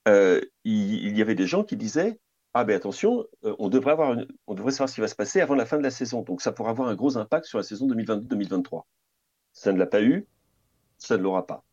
[0.07, 2.19] euh, il, y avait des gens qui disaient
[2.53, 5.55] Ah ben attention, on, devrait avoir on devrait savoir ce qui va se passer avant
[5.55, 6.21] la fin de la saison.
[6.21, 8.83] Donc ça pourrait avoir un gros impact sur la saison 2022-2023.
[9.51, 10.25] Ça ne l'a pas eu,
[10.97, 11.65] ça ne l'aura pas.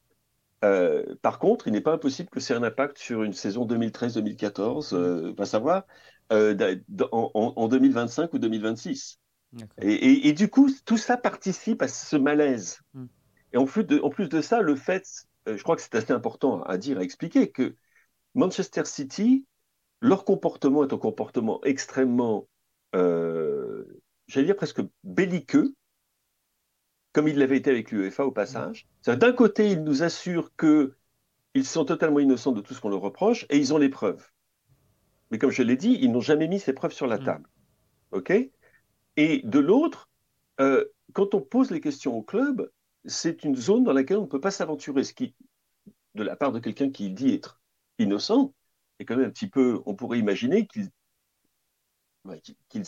[0.60, 5.34] Par contre, il n'est pas impossible que c'est un impact sur une saison 2013-2014, euh,
[5.36, 5.84] va savoir,
[6.30, 9.20] en, en, 2025 ou 2026.
[9.80, 12.80] Et, du coup, tout ça participe à ce malaise.
[12.94, 13.06] Hmm.
[13.52, 15.06] Et en plus, de, en plus de ça, le fait,
[15.48, 17.76] euh, je crois que c'est assez important à dire, à expliquer, que
[18.34, 19.46] Manchester City,
[20.00, 22.48] leur comportement est un comportement extrêmement,
[22.94, 23.84] euh,
[24.26, 25.74] j'allais dire presque belliqueux,
[27.16, 28.86] comme il l'avait été avec l'UEFA au passage.
[29.06, 33.46] D'un côté, ils nous assurent qu'ils sont totalement innocents de tout ce qu'on leur reproche
[33.48, 34.30] et ils ont les preuves.
[35.30, 37.24] Mais comme je l'ai dit, ils n'ont jamais mis ces preuves sur la hmm.
[37.24, 37.48] table.
[38.10, 38.34] OK?
[39.16, 40.10] Et de l'autre,
[40.60, 42.70] euh, quand on pose les questions au club,
[43.06, 45.34] c'est une zone dans laquelle on ne peut pas s'aventurer, ce qui,
[46.16, 47.62] de la part de quelqu'un qui dit être
[47.98, 48.52] innocent,
[48.98, 50.90] est quand même un petit peu, on pourrait imaginer qu'ils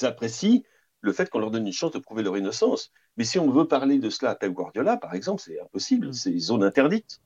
[0.05, 0.61] apprécient
[1.01, 2.93] le fait qu'on leur donne une chance de prouver leur innocence.
[3.17, 6.13] Mais si on veut parler de cela à Pep Guardiola, par exemple, c'est impossible, mm.
[6.13, 7.21] c'est zone interdite.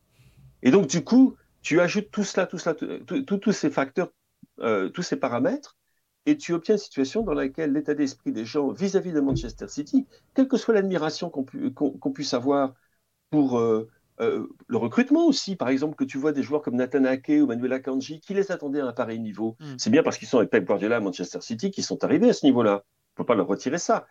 [0.62, 4.12] Et donc, du coup, tu ajoutes tout cela, tout cela, tous ces facteurs,
[4.60, 5.76] euh, tous ces paramètres,
[6.26, 10.06] et tu obtiens une situation dans laquelle l'état d'esprit des gens vis-à-vis de Manchester City,
[10.34, 12.74] quelle que soit l'admiration qu'on puisse avoir
[13.30, 13.88] pour euh,
[14.20, 17.46] euh, le recrutement aussi, par exemple, que tu vois des joueurs comme Nathan Ake ou
[17.46, 19.74] Manuel Akanji qui les attendaient à un pareil niveau, mm.
[19.78, 22.32] c'est bien parce qu'ils sont avec Pep Guardiola à Manchester City qu'ils sont arrivés à
[22.32, 22.84] ce niveau-là.
[23.14, 24.06] Ne faut pas leur retirer ça.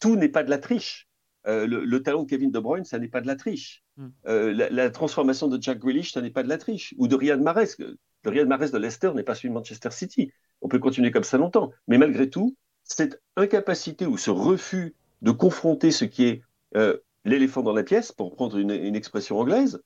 [0.00, 1.08] Tout n'est pas de la triche.
[1.48, 3.82] Euh, le, talent de Kevin De Bruyne, ça n'est pas de la triche.
[3.96, 4.08] Mm.
[4.26, 6.94] la, transformation de Jack Grealish, ça n'est pas de la triche.
[6.98, 7.68] Ou de Riyad Mahrez.
[7.78, 7.96] Le
[8.30, 11.36] Riyad Mahrez de Leicester n'est pas celui de Manchester City on peut continuer comme ça
[11.36, 11.72] longtemps.
[11.88, 16.42] Mais malgré tout, cette incapacité ou ce refus de confronter ce qui est
[16.76, 19.82] euh, l'éléphant dans la pièce, pour prendre une, expression anglaise,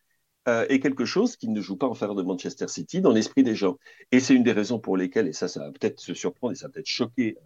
[0.49, 3.43] euh, est quelque chose qui ne joue pas en faveur de Manchester City dans l'esprit
[3.43, 3.77] des gens.
[4.13, 6.57] Et c'est une des raisons pour lesquelles, et ça, ça va peut-être se surprendre et
[6.57, 7.41] ça va peut-être choquer euh,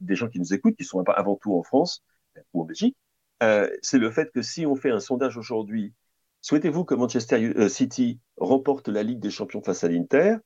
[0.00, 2.04] des gens qui nous écoutent, qui sont avant tout en France
[2.52, 2.96] ou en Belgique,
[3.40, 5.92] c'est le fait que si on fait un sondage aujourd'hui,
[6.40, 10.36] souhaitez-vous que Manchester City remporte la Ligue des Champions face à l'Inter?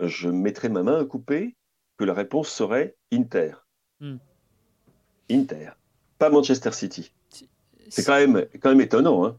[0.00, 1.56] Je mettrai ma main à couper
[1.96, 3.52] que la réponse serait Inter.
[4.00, 4.16] Hmm.
[5.30, 5.70] Inter,
[6.18, 7.12] pas Manchester City.
[7.88, 9.26] C'est quand même, quand même étonnant.
[9.26, 9.38] Hein.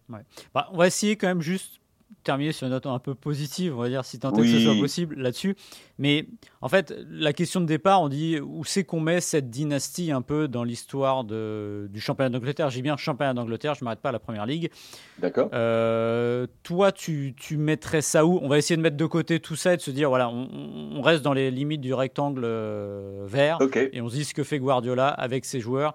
[0.54, 1.80] Bah, on va essayer quand même juste
[2.24, 4.60] terminer sur une note un peu positive, on va dire, si tant est que ce
[4.60, 5.56] soit possible là-dessus.
[6.00, 6.28] Mais
[6.62, 10.22] en fait, la question de départ, on dit où c'est qu'on met cette dynastie un
[10.22, 12.70] peu dans l'histoire du championnat d'Angleterre?
[12.70, 14.72] J'ai bien championnat d'Angleterre, je ne m'arrête pas à la première ligue.
[15.20, 15.50] D'accord.
[15.54, 18.40] Euh, toi, tu, tu, mettrais ça où?
[18.42, 21.02] On va essayer de mettre de côté tout ça et de se dire, voilà, on,
[21.02, 23.60] reste dans les limites du rectangle euh, vert
[23.92, 25.94] et on se dit ce que fait Guardiola avec ses joueurs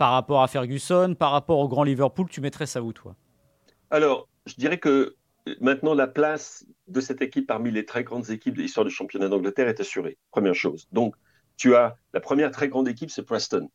[0.00, 3.14] par rapport à Ferguson, par rapport au grand Liverpool, tu mettrais ça où, toi?
[3.90, 5.16] Alors, je dirais que
[5.60, 9.28] maintenant, la place de cette équipe parmi les très grandes équipes de l'histoire du championnat
[9.28, 10.18] d'Angleterre est assurée.
[10.30, 10.88] Première chose.
[10.92, 11.14] Donc,
[11.56, 13.68] tu as la première très grande équipe, c'est Preston.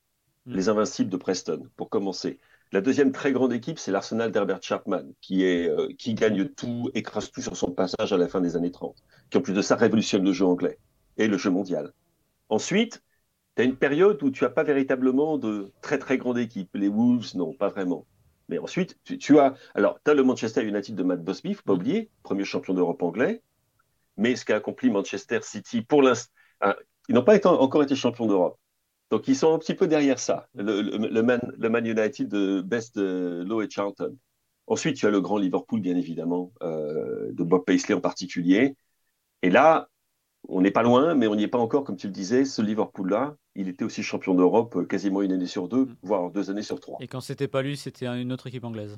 [0.46, 0.54] mm.
[0.56, 2.40] les invincibles de Preston, pour commencer.
[2.72, 6.90] La deuxième très grande équipe, c'est l'Arsenal d'Herbert Chapman, qui, est, euh, qui gagne tout,
[6.94, 8.96] écrase tout sur son passage à la fin des années 30,
[9.30, 10.80] qui en plus de ça révolutionne le jeu anglais
[11.18, 11.94] et le jeu mondial.
[12.50, 13.04] Ensuite,
[13.56, 16.70] tu as une période où tu n'as pas véritablement de très très grande équipe.
[16.74, 18.06] Les Wolves, non, pas vraiment.
[18.50, 19.56] Mais ensuite, tu, as.
[19.74, 21.78] Alors, tu as le Manchester United de Matt Busby, il ne faut pas mm.
[21.78, 23.42] oublier, premier champion d'Europe anglais.
[24.18, 26.32] Mais ce qu'a accompli Manchester City pour l'instant.
[26.62, 26.76] Hein,
[27.10, 28.58] ils n'ont pas encore été champions d'Europe.
[29.12, 33.62] Donc, ils sont un petit peu derrière ça, le, Man, United de Best euh, Low
[33.62, 34.18] et Charlton.
[34.68, 38.76] Ensuite, tu as le grand Liverpool, bien évidemment, euh, de Bob Paisley en particulier.
[39.44, 39.90] Et là,
[40.50, 42.46] on n'est pas loin, mais on n'y est pas encore, comme tu le disais.
[42.46, 45.96] Ce Liverpool-là, il était aussi champion d'Europe euh, quasiment une année sur deux, mm.
[46.04, 46.98] voire deux années sur trois.
[47.02, 48.98] Et quand c'était pas lui, c'était une autre équipe anglaise.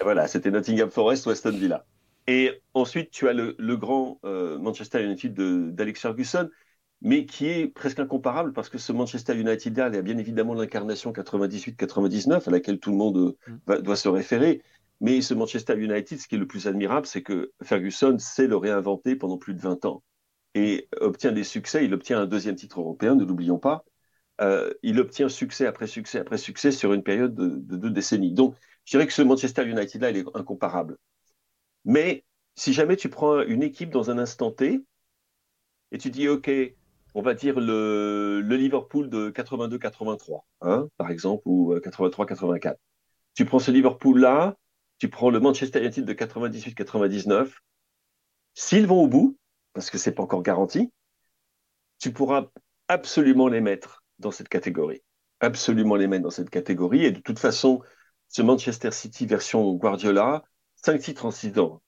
[0.00, 1.84] Et voilà, c'était Nottingham Forest ou Aston Villa.
[2.26, 5.34] Et ensuite, tu as le, grand Manchester United
[5.74, 6.48] d'Alex Ferguson
[7.02, 11.12] mais qui est presque incomparable parce que ce Manchester United-là, il a bien évidemment l'incarnation
[11.12, 13.82] 98-99 à laquelle tout le monde mm.
[13.82, 14.62] doit se référer.
[15.02, 18.56] Mais ce Manchester United, ce qui est le plus admirable, c'est que Ferguson sait le
[18.56, 20.02] réinventer pendant plus de 20 ans
[20.54, 21.84] et obtient des succès.
[21.84, 23.84] Il obtient un deuxième titre européen, ne l'oublions pas.
[24.40, 28.32] Euh, il obtient succès après succès après succès sur une période de, de deux décennies.
[28.32, 30.98] Donc, je dirais que ce Manchester United-là, il est incomparable.
[31.84, 34.82] Mais si jamais tu prends une équipe dans un instant T
[35.92, 36.50] et tu dis, OK,
[37.14, 42.66] on va dire le, Liverpool de 82-83, hein, par exemple, ou 83-84.
[42.66, 42.74] Euh,
[43.34, 44.56] tu prends ce Liverpool-là,
[44.98, 47.50] tu prends le Manchester United de 98-99.
[48.54, 49.36] S'ils vont au bout,
[49.74, 50.90] parce que c'est pas encore garanti,
[51.98, 52.46] tu pourras
[52.88, 55.02] absolument les mettre dans cette catégorie.
[55.40, 57.04] Absolument les mettre dans cette catégorie.
[57.04, 57.82] Et de toute façon,
[58.28, 60.44] ce Manchester City version Guardiola,
[60.76, 61.82] 5 titres en 6 ans,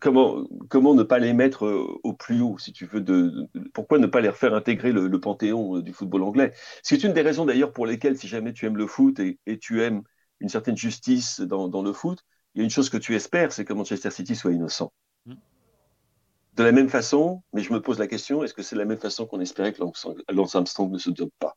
[0.00, 3.98] comment, comment ne pas les mettre euh, au plus haut, si tu veux, de, pourquoi
[3.98, 6.52] ne pas les faire intégrer le, panthéon euh, du football anglais?
[6.82, 9.82] C'est une des raisons d'ailleurs pour lesquelles, si jamais tu aimes le foot et, tu
[9.82, 10.02] aimes
[10.40, 12.24] une certaine justice dans, le foot,
[12.54, 14.92] il y a une chose que tu espères, c'est que Manchester City soit innocent.
[16.54, 18.98] De la même façon, mais je me pose la question, est-ce que c'est la même
[18.98, 19.82] façon qu'on espérait que
[20.30, 21.54] Lance Armstrong ne se dope pas?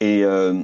[0.00, 0.62] Et euh,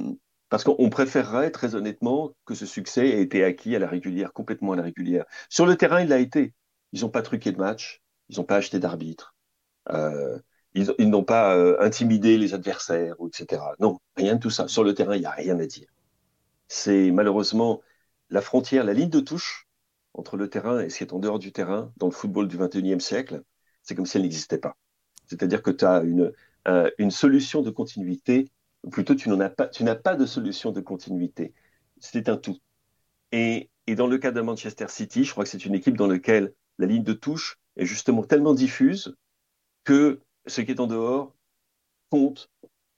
[0.49, 4.73] parce qu'on préférerait, très honnêtement, que ce succès ait été acquis à la régulière, complètement
[4.73, 5.25] à la régulière.
[5.49, 6.53] Sur le terrain, il l'a été.
[6.91, 9.35] Ils n'ont pas truqué de match, ils n'ont pas acheté d'arbitre,
[9.89, 10.39] euh,
[10.73, 13.61] ils, n'ont pas euh, intimidé les adversaires, etc.
[13.79, 14.67] Non, rien de tout ça.
[14.67, 15.89] Sur le terrain, il n'y a rien à dire.
[16.67, 17.81] C'est malheureusement
[18.29, 19.64] la frontière, la ligne de touche
[20.17, 22.57] entre le terrain et ce qui est en dehors du terrain dans le football du
[22.57, 23.43] 21e siècle,
[23.83, 24.77] c'est comme si elle n'existait pas.
[25.27, 26.31] C'est-à-dire que tu as une,
[26.67, 28.49] euh, une solution de continuité,
[28.83, 29.69] ou plutôt tu n'as pas,
[30.03, 31.53] pas de solution de continuité.
[31.99, 32.57] C'est un tout.
[33.31, 36.53] Et, dans le cas de Manchester City, je crois que c'est une équipe dans laquelle
[36.79, 39.15] la ligne de touche est justement tellement diffuse
[39.83, 41.35] que ce qui est en dehors
[42.09, 42.49] compte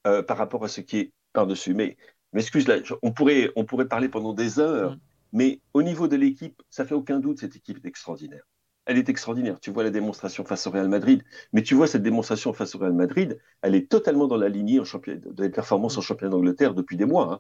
[0.06, 1.74] euh, par rapport à ce qui est par-dessus.
[1.74, 1.98] Mais,
[2.32, 5.00] mais excuse, là, on, pourrait, on pourrait parler pendant des heures, mm.
[5.38, 8.44] Mais au niveau de l'équipe, ça fait aucun doute, cette équipe est extraordinaire.
[8.86, 9.60] Elle est extraordinaire.
[9.60, 11.24] Tu vois la démonstration face au Real Madrid,
[11.54, 14.80] mais tu vois cette démonstration face au Real Madrid, elle est totalement dans la lignée
[14.80, 17.34] en des performances en championnat d'Angleterre depuis des mois.
[17.34, 17.40] Hein.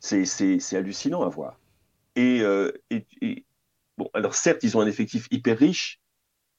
[0.00, 1.58] C'est hallucinant à voir.
[2.18, 3.46] Euh, et,
[3.96, 6.02] Bon, alors certes, ils ont un effectif hyper riche,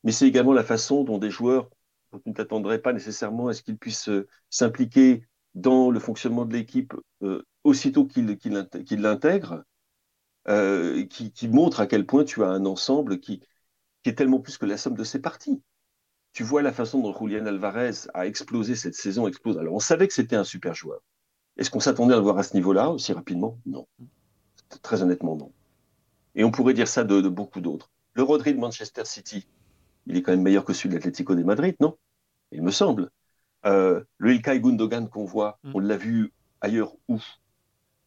[0.03, 1.69] mais c'est également la façon dont des joueurs
[2.11, 6.45] dont tu ne t'attendrais pas nécessairement à ce qu'ils puissent euh, s'impliquer dans le fonctionnement
[6.45, 8.25] de l'équipe euh, aussitôt qu'ils
[8.91, 9.63] l'intègrent,
[10.49, 13.41] euh, qui, qui, montre à quel point tu as un ensemble qui,
[14.03, 15.61] qui est tellement plus que la somme de ses parties.
[16.33, 19.57] Tu vois la façon dont Julian Alvarez a explosé cette saison, explose.
[19.57, 21.01] Alors on savait que c'était un super joueur.
[21.57, 23.59] Est-ce qu'on s'attendait à le voir à ce niveau-là aussi rapidement?
[23.65, 23.87] Non.
[24.83, 25.51] Très honnêtement, non.
[26.35, 27.89] Et on pourrait dire ça de, beaucoup d'autres.
[28.13, 29.47] Le Rodri de Manchester City,
[30.05, 31.97] il est quand même meilleur que celui de l'Atlético de Madrid, non?
[32.51, 33.09] Il me semble.
[33.65, 35.71] Euh, le Ilkay Gundogan qu'on voit, mm.
[35.73, 36.31] on l'a vu
[36.61, 37.19] ailleurs où?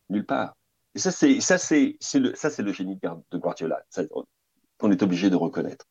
[0.09, 0.57] Nulle part.
[1.01, 2.99] Et ça, c'est ça, c'est le ça, c'est le génie
[3.33, 3.83] de Guardiola.
[4.77, 5.87] qu'on est obligé de reconnaître.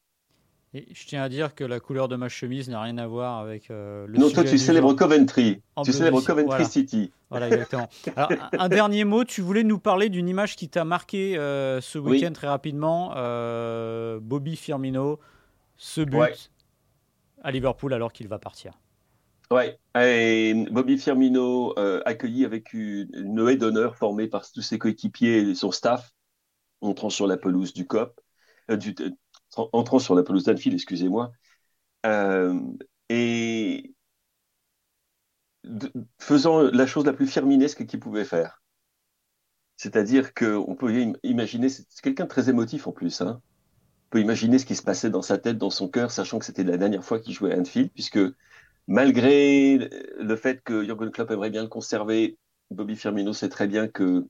[0.75, 3.39] Et je tiens à dire que la couleur de ma chemise n'a rien à voir
[3.39, 4.19] avec euh, le.
[4.19, 5.63] Non, toi, tu célèbres Coventry.
[5.83, 7.11] Tu célèbres Coventry City.
[7.31, 7.89] Voilà, exactement.
[8.15, 11.97] Alors, un dernier mot, tu voulais nous parler d'une image qui t'a marqué euh, ce
[11.97, 13.13] week-end très rapidement.
[13.15, 15.19] Euh, Bobby Firmino,
[15.75, 16.51] ce but
[17.41, 18.73] à Liverpool alors qu'il va partir.
[19.51, 19.79] Ouais,
[20.71, 21.73] Bobby Firmino
[22.05, 26.11] accueilli avec une, une d'honneur formée par tous ses coéquipiers et son staff,
[26.81, 28.21] entrant sur la pelouse du COP,
[28.69, 28.95] du,
[29.57, 31.31] entrant sur la pelouse d'Anfield, excusez-moi,
[32.05, 32.59] euh,
[33.09, 33.93] et
[36.19, 38.61] faisant la chose la plus firminesque qu'il pouvait faire.
[39.77, 43.41] C'est-à-dire qu'on peut imaginer, c'est quelqu'un de très émotif en plus, hein.
[44.07, 46.45] on peut imaginer ce qui se passait dans sa tête, dans son cœur, sachant que
[46.45, 48.19] c'était la dernière fois qu'il jouait à Anfield, puisque
[48.89, 52.37] malgré le fait que Jürgen Klopp aimerait bien le conserver,
[52.71, 54.27] Bobby Firmino sait très bien que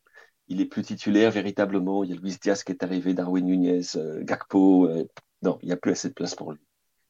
[0.48, 2.04] il est plus titulaire véritablement.
[2.04, 4.88] Il y a Luis Diaz qui est arrivé, Darwin Nunez, euh, Gakpo.
[4.88, 5.06] Euh,
[5.43, 6.62] non, il n'y a plus assez de place pour lui.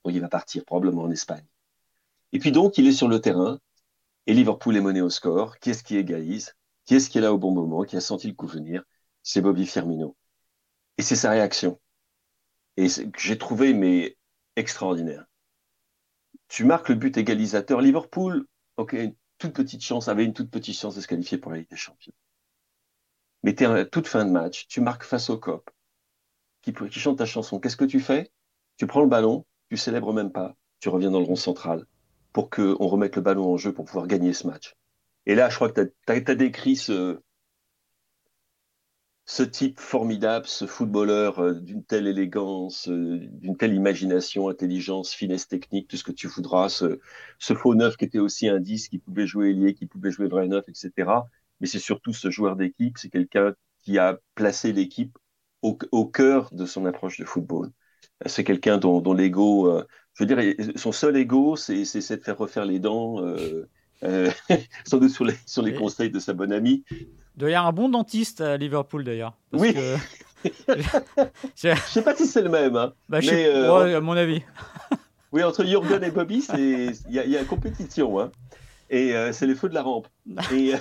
[0.06, 1.46] Il va partir probablement en Espagne.
[2.34, 3.60] Et puis donc, il est sur le terrain
[4.28, 5.58] et Liverpool est mené au score.
[5.60, 6.56] Qui est-ce qui égalise?
[6.86, 7.84] Qui est-ce qui est là au bon moment?
[7.84, 8.84] Qui a senti le coup venir?
[9.24, 10.16] C'est Bobby Firmino.
[10.98, 11.80] Et c'est sa réaction.
[12.78, 14.18] Et j'ai trouvé mais
[14.56, 15.29] extraordinaire.
[16.50, 17.80] Tu marques le but égalisateur.
[17.80, 18.46] Liverpool,
[18.78, 18.98] ok,
[19.38, 21.78] toute petite chance, avait une toute petite chance de se qualifier pour la Ligue des
[21.78, 22.14] Champions.
[23.44, 25.70] Mais tu es à toute fin de match, tu marques face au cop,
[26.62, 27.60] qui, qui chante ta chanson?
[27.60, 28.32] Qu'est-ce que tu fais?
[28.78, 31.86] Tu prends le ballon, tu célèbres même pas, tu reviens dans le rond central
[32.34, 34.76] pour qu'on remette le ballon en jeu pour pouvoir gagner ce match.
[35.26, 37.22] Et là, je crois que tu as, décrit ce,
[39.30, 45.48] ce type formidable, ce footballeur euh, d'une telle élégance, euh, d'une telle imagination, intelligence, finesse
[45.48, 47.00] technique, tout ce que tu voudras, ce,
[47.38, 50.28] ce faux neuf qui était aussi un 10, qui pouvait jouer ailier, qui pouvait jouer
[50.28, 51.12] vrai neuf, etc.
[51.62, 55.16] Mais c'est surtout ce joueur d'équipe, c'est quelqu'un qui a placé l'équipe
[55.62, 57.70] au, au, cœur de son approche de football.
[58.26, 62.38] C'est quelqu'un dont, dont l'ego, euh, je veux dire, son seul ego, c'est de faire
[62.38, 63.70] refaire les dents, euh,
[64.04, 64.32] euh,
[64.88, 66.84] sans doute sur les, sur les conseils de sa bonne amie.
[67.36, 69.34] Il doit y avoir un bon dentiste à Liverpool d'ailleurs.
[69.54, 69.74] Oui.
[69.74, 69.96] Que...
[71.56, 72.76] je sais pas si c'est le même.
[72.76, 74.42] Hein, bah, mais, euh, à mon avis.
[75.32, 78.20] oui, entre Jurgen et Bobby, il y, a, y a compétition.
[78.20, 78.32] Hein.
[78.90, 80.08] Et euh, c'est les feux de la rampe.
[80.52, 80.74] Et,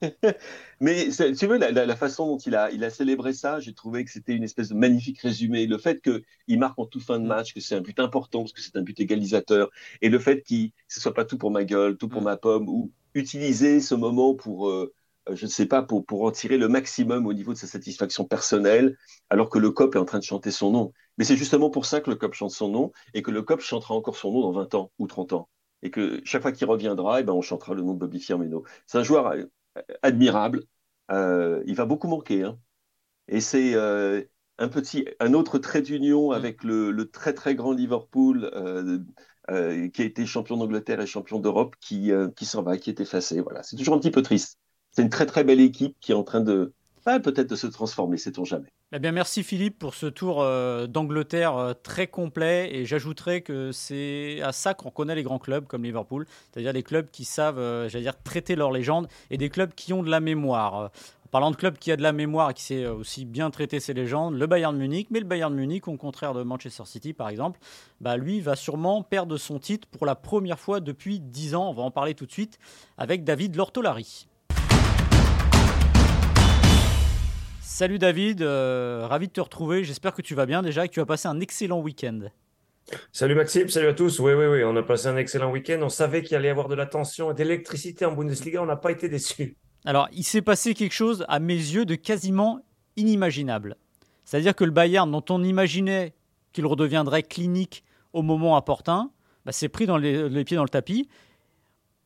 [0.80, 4.10] mais tu veux, la, façon dont il a, il a célébré ça, j'ai trouvé que
[4.10, 5.66] c'était une espèce de magnifique résumé.
[5.66, 8.52] Le fait qu'il marque en toute fin de match, que c'est un but important parce
[8.52, 10.54] que c'est un but égalisateur, et le fait que
[10.88, 12.24] ce soit pas tout pour ma gueule, tout pour mm.
[12.24, 14.92] ma pomme, ou utiliser ce moment pour, euh,
[15.34, 18.24] je ne sais pas, pour, pour en tirer le maximum au niveau de sa satisfaction
[18.24, 18.96] personnelle,
[19.30, 20.92] alors que le COP est en train de chanter son nom.
[21.18, 23.60] Mais c'est justement pour ça que le COP chante son nom, et que le COP
[23.60, 25.48] chantera encore son nom dans 20 ans ou 30 ans.
[25.82, 28.64] Et que chaque fois qu'il reviendra, eh ben, on chantera le nom de Bobby Firmino.
[28.86, 29.44] C'est un joueur euh,
[30.02, 30.64] admirable.
[31.10, 32.44] Euh, il va beaucoup manquer.
[32.44, 32.58] Hein.
[33.28, 34.22] Et c'est euh,
[34.60, 34.70] un
[35.20, 38.98] un autre trait d'union avec le, très très grand Liverpool euh,
[39.50, 42.90] euh qui a été champion d'Angleterre et champion d'Europe qui, euh, qui s'en va, qui
[42.90, 43.40] est effacé.
[43.40, 44.59] Voilà, c'est toujours un petit peu triste.
[44.92, 46.72] C'est une très très belle équipe qui est en train de
[47.18, 48.68] peut-être de se transformer, sait-on jamais.
[48.92, 52.74] Eh bien, merci Philippe pour ce tour euh, d'Angleterre euh, très complet.
[52.74, 56.82] Et j'ajouterais que c'est à ça qu'on connaît les grands clubs comme Liverpool, c'est-à-dire des
[56.82, 57.88] clubs qui savent, euh,
[58.24, 60.90] traiter leur légende et des clubs qui ont de la mémoire.
[61.26, 63.78] En parlant de clubs qui a de la mémoire et qui sait aussi bien traiter
[63.78, 67.28] ses légendes, le Bayern Munich, mais le Bayern Munich, au contraire de Manchester City par
[67.28, 67.60] exemple,
[68.00, 71.70] bah lui va sûrement perdre son titre pour la première fois depuis 10 ans.
[71.70, 72.58] On va en parler tout de suite
[72.98, 74.26] avec David Lortolari.
[77.72, 79.84] Salut David, euh, ravi de te retrouver.
[79.84, 82.22] J'espère que tu vas bien déjà et que tu as passé un excellent week-end.
[83.12, 84.18] Salut Maxime, salut à tous.
[84.18, 85.78] Oui, oui, oui, on a passé un excellent week-end.
[85.80, 88.60] On savait qu'il allait y avoir de la tension et d'électricité en Bundesliga.
[88.60, 89.56] On n'a pas été déçus.
[89.84, 92.58] Alors, il s'est passé quelque chose à mes yeux de quasiment
[92.96, 93.76] inimaginable.
[94.24, 96.12] C'est-à-dire que le Bayern, dont on imaginait
[96.52, 99.12] qu'il redeviendrait clinique au moment opportun,
[99.46, 101.08] bah, s'est pris dans les, pieds dans le tapis.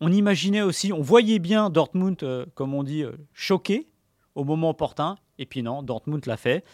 [0.01, 3.89] On imaginait aussi, on voyait bien Dortmund, euh, comme on dit, euh, choqué
[4.35, 5.17] au moment opportun.
[5.39, 6.65] Et puis non, Dortmund l'a fait.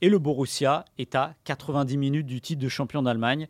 [0.00, 3.48] Et le Borussia est à 90 minutes du titre de champion d'Allemagne.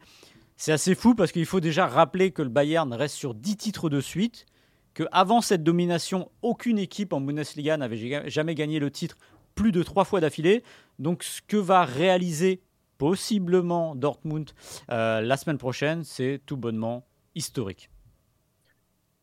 [0.57, 3.89] C'est assez fou parce qu'il faut déjà rappeler que le Bayern reste sur 10 titres
[3.89, 4.47] de suite,
[4.95, 9.17] que avant cette domination, aucune équipe en Bundesliga n'avait jamais gagné le titre
[9.55, 10.63] plus de trois fois d'affilée.
[10.99, 12.63] Donc ce que va réaliser
[12.99, 14.51] possiblement Dortmund
[14.91, 17.89] euh, la semaine prochaine, c'est tout bonnement historique.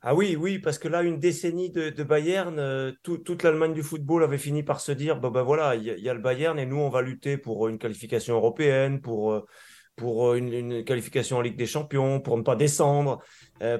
[0.09, 4.23] Ah oui, oui, parce que là, une décennie de, Bayern, euh, toute l'Allemagne du football
[4.23, 6.77] avait fini par se dire, bah, bah voilà, il y, a le Bayern et nous,
[6.77, 9.45] on va lutter pour une qualification européenne, pour, euh,
[9.97, 13.21] pour euh, une, qualification en Ligue des Champions, pour ne pas descendre,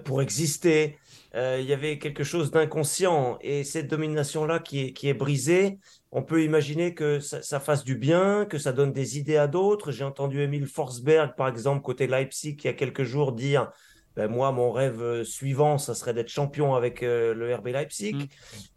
[0.03, 0.97] pour exister.
[1.33, 5.79] Il y avait quelque chose d'inconscient et cette domination-là qui est, qui est brisée,
[6.11, 9.47] on peut imaginer que ça, ça, fasse du bien, que ça donne des idées à
[9.47, 9.91] d'autres.
[9.91, 13.71] J'ai entendu Emile Forsberg, par exemple, côté Leipzig, il y a quelques jours, dire
[14.17, 18.15] ben moi, mon rêve euh, suivant, ça serait d'être champion avec euh, le RB Leipzig.
[18.15, 18.25] Mmh.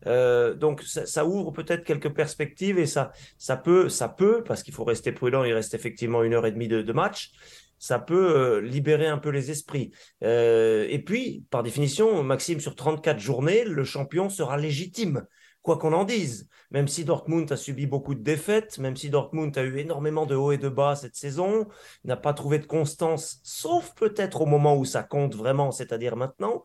[0.07, 4.75] Euh, donc, ça, ouvre peut-être quelques perspectives et ça, ça peut, ça peut, parce qu'il
[4.75, 7.33] faut rester prudent, il reste effectivement une heure et demie de, match.
[7.79, 9.91] Ça peut libérer un peu les esprits.
[10.21, 15.25] et puis, par définition, Maxime, sur 34 journées, le champion sera légitime
[15.63, 16.49] quoi qu'on en dise.
[16.71, 20.35] Même si Dortmund a subi beaucoup de défaites, même si Dortmund a eu énormément de
[20.35, 21.67] hauts et de bas cette saison,
[22.05, 26.63] n'a pas trouvé de constance, sauf peut-être au moment où ça compte vraiment, c'est-à-dire maintenant.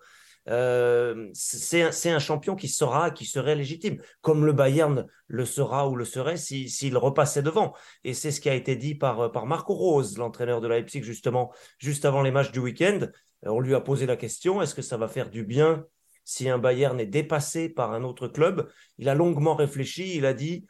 [0.48, 5.96] Euh, c'est un, champion qui sera, qui serait légitime, comme le Bayern le sera ou
[5.96, 7.74] le serait s'il repassait devant.
[8.04, 11.52] Et c'est ce qui a été dit par, par Marco Rose, l'entraîneur de Leipzig, justement,
[11.80, 13.08] juste avant les matchs du week-end.
[13.44, 15.86] On lui a posé la question est-ce que ça va faire du bien
[16.26, 18.70] si un Bayern est dépassé par un autre club.
[18.98, 20.66] Il a longuement réfléchi, il a dit,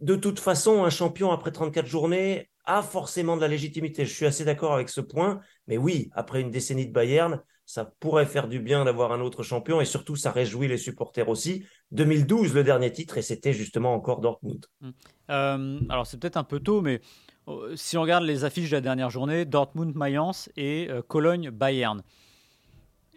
[0.00, 4.06] de toute façon, un champion après 34 journées a forcément de la légitimité.
[4.06, 7.84] Je suis assez d'accord avec ce point, mais oui, après une décennie de Bayern, ça
[8.00, 11.64] pourrait faire du bien d'avoir un autre champion et surtout ça réjouit les supporters aussi.
[11.92, 14.66] 2012, le dernier titre, et c'était justement encore Dortmund.
[14.82, 14.92] Hum.
[15.30, 17.00] Euh, alors c'est peut-être un peu tôt, mais
[17.48, 22.02] euh, si on regarde les affiches de la dernière journée, Dortmund-Mayence et euh, Cologne-Bayern.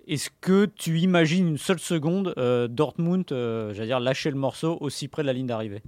[0.07, 2.33] Est-ce que tu imagines une seule seconde
[2.69, 5.81] Dortmund, j'allais dire, lâcher le morceau aussi près de la ligne d'arrivée?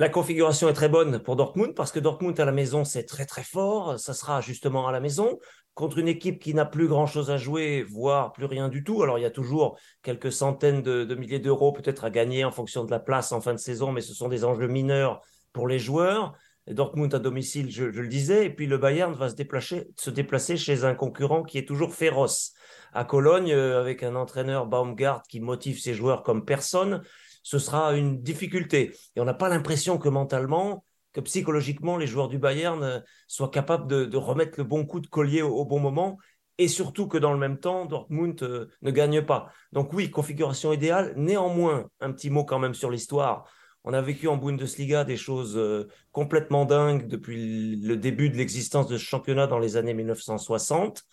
[0.00, 3.26] La configuration est très bonne pour Dortmund parce que Dortmund à la maison, c'est très
[3.26, 4.00] très fort.
[4.00, 5.38] Ça sera justement à la maison
[5.74, 9.02] contre une équipe qui n'a plus grand-chose à jouer, voire plus rien du tout.
[9.02, 12.84] Alors il y a toujours quelques centaines de, milliers d'euros peut-être à gagner en fonction
[12.84, 15.20] de la place en fin de saison, mais ce sont des enjeux mineurs
[15.52, 16.32] pour les joueurs.
[16.66, 20.56] Dortmund à domicile, je, le disais, et puis le Bayern va se déplacer, se déplacer
[20.56, 22.54] chez un concurrent qui est toujours féroce.
[22.92, 27.02] À Cologne, euh, avec un entraîneur Baumgart qui motive ses joueurs comme personne,
[27.42, 28.94] ce sera une difficulté.
[29.16, 33.50] Et on n'a pas l'impression que mentalement, que psychologiquement, les joueurs du Bayern euh, soient
[33.50, 36.18] capables de, remettre le bon coup de collier au, bon moment.
[36.58, 39.50] Et surtout que dans le même temps, Dortmund euh, ne gagne pas.
[39.72, 41.14] Donc oui, configuration idéale.
[41.16, 43.50] Néanmoins, un petit mot quand même sur l'histoire.
[43.84, 48.86] On a vécu en Bundesliga des choses euh, complètement dingues depuis le début de l'existence
[48.88, 51.04] de ce championnat dans les années 1960.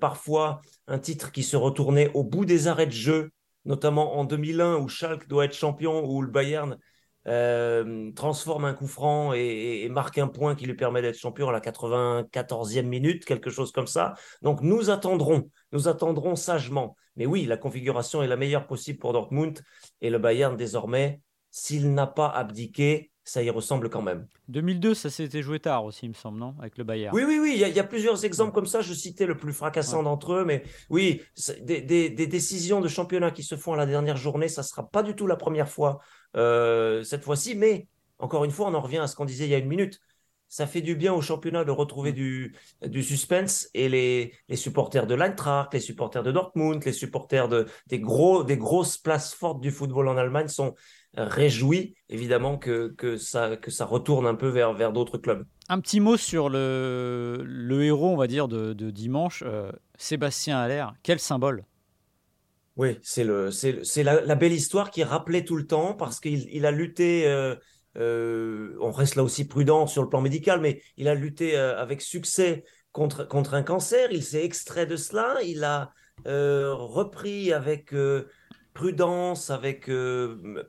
[0.00, 3.30] parfois, un titre qui se retournait au bout des arrêts de jeu,
[3.64, 6.78] notamment en 2001 où Schalke doit être champion, où le Bayern
[7.26, 11.52] euh, transforme un coup franc et, marque un point qui lui permet d'être champion à
[11.52, 14.14] la 94e minute, quelque chose comme ça.
[14.42, 16.96] Donc nous attendrons, nous attendrons sagement.
[17.16, 19.60] Mais oui, la configuration est la meilleure possible pour Dortmund
[20.00, 21.20] et le Bayern désormais,
[21.50, 24.26] s'il n'a pas abdiqué, ça y ressemble quand même.
[24.48, 27.14] 2002, ça s'était joué tard aussi, il me semble, non Avec le Bayern.
[27.14, 28.80] Oui, oui, oui, il y, a plusieurs exemples comme ça.
[28.80, 31.22] Je citais le plus fracassant d'entre eux, mais oui,
[31.60, 34.88] des, des, décisions de championnat qui se font à la dernière journée, ça ne sera
[34.88, 36.00] pas du tout la première fois
[36.36, 37.54] euh, cette fois-ci.
[37.54, 37.86] Mais
[38.18, 40.00] encore une fois, on en revient à ce qu'on disait il y a une minute.
[40.48, 45.06] Ça fait du bien au championnat de retrouver du, du suspense et les, les supporters
[45.06, 49.60] de l'Eintracht, les supporters de Dortmund, les supporters de, des, gros, des grosses places fortes
[49.60, 50.74] du football en Allemagne sont
[51.16, 55.44] réjouis évidemment que, que, ça, que ça retourne un peu vers, vers d'autres clubs.
[55.68, 60.58] Un petit mot sur le, le héros, on va dire, de, de dimanche, euh, Sébastien
[60.58, 60.94] Allaire.
[61.02, 61.64] Quel symbole?
[62.76, 66.48] Oui, c'est le, c'est la, la, belle histoire qui rappelait tout le temps parce qu'il
[66.50, 67.26] il a lutté.
[67.26, 67.54] Euh,
[67.98, 71.76] euh, on reste là aussi prudent sur le plan médical, mais il a lutté euh,
[71.78, 74.12] avec succès contre, contre un cancer.
[74.12, 75.36] Il s'est extrait de cela.
[75.44, 75.92] Il a
[76.24, 77.94] repris avec
[78.72, 79.90] prudence, avec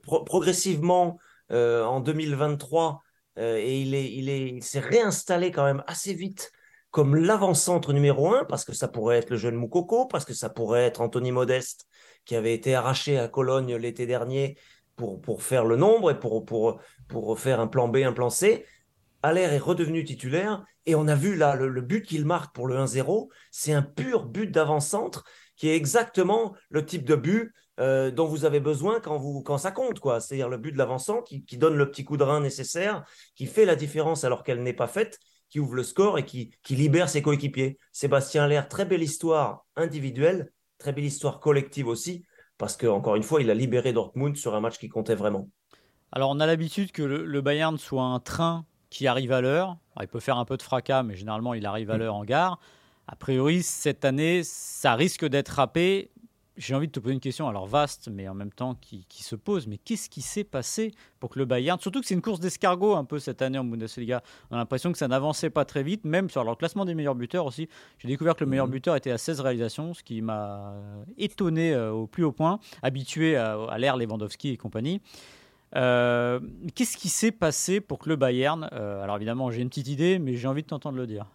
[0.03, 3.01] progressivement en 2023,
[3.37, 6.51] et il est, il est, il s'est réinstallé quand même assez vite
[6.91, 10.49] comme l'avant-centre numéro un, parce que ça pourrait être le jeune Moukoko, parce que ça
[10.49, 11.87] pourrait être Anthony Modeste,
[12.25, 14.57] qui avait été arraché à Cologne l'été dernier
[14.97, 18.29] pour, pour faire le nombre et pour, pour, pour faire un plan B, un plan
[18.29, 18.65] C.
[19.23, 22.75] Allaire est redevenu titulaire et on a vu là le, but qu'il marque pour le
[22.75, 25.23] 1-0, c'est un pur but d'avant-centre
[25.55, 29.57] qui est exactement le type de but euh, dont vous avez besoin quand, vous, quand
[29.57, 29.99] ça compte.
[29.99, 30.21] quoi.
[30.21, 33.03] C'est-à-dire le but de l'avant-centre qui, qui, donne le petit coup de rein nécessaire,
[33.35, 35.19] qui fait la différence alors qu'elle n'est pas faite
[35.51, 37.77] qui ouvre le score et qui, qui libère ses coéquipiers.
[37.91, 42.23] Sébastien Allaire, très belle histoire individuelle, très belle histoire collective aussi,
[42.57, 45.49] parce qu'encore une fois, il a libéré Dortmund sur un match qui comptait vraiment.
[46.13, 49.77] Alors, on a l'habitude que le, Bayern soit un train qui arrive à l'heure.
[49.99, 51.99] Il peut faire un peu de fracas, mais généralement, il arrive à mm.
[51.99, 52.59] l'heure en gare.
[53.07, 56.11] A priori, cette année, ça risque d'être râpé
[56.57, 59.35] j'ai envie de te poser une question, alors vaste, mais en même temps qui, se
[59.35, 59.67] pose.
[59.67, 62.95] Mais qu'est-ce qui s'est passé pour que le Bayern, surtout que c'est une course d'escargot
[62.95, 66.03] un peu cette année en Bundesliga, on a l'impression que ça n'avançait pas très vite,
[66.05, 67.69] même sur leur classement des meilleurs buteurs aussi.
[67.99, 68.73] J'ai découvert que le meilleur mhm.
[68.73, 70.73] buteur était à 16 réalisations, ce qui m'a
[71.17, 75.01] étonné euh, au plus haut point, habitué à, l'ère Lewandowski et compagnie.
[75.77, 76.41] Euh,
[76.75, 80.19] qu'est-ce qui s'est passé pour que le Bayern, euh, alors évidemment j'ai une petite idée,
[80.19, 81.27] mais j'ai envie de t'entendre le dire.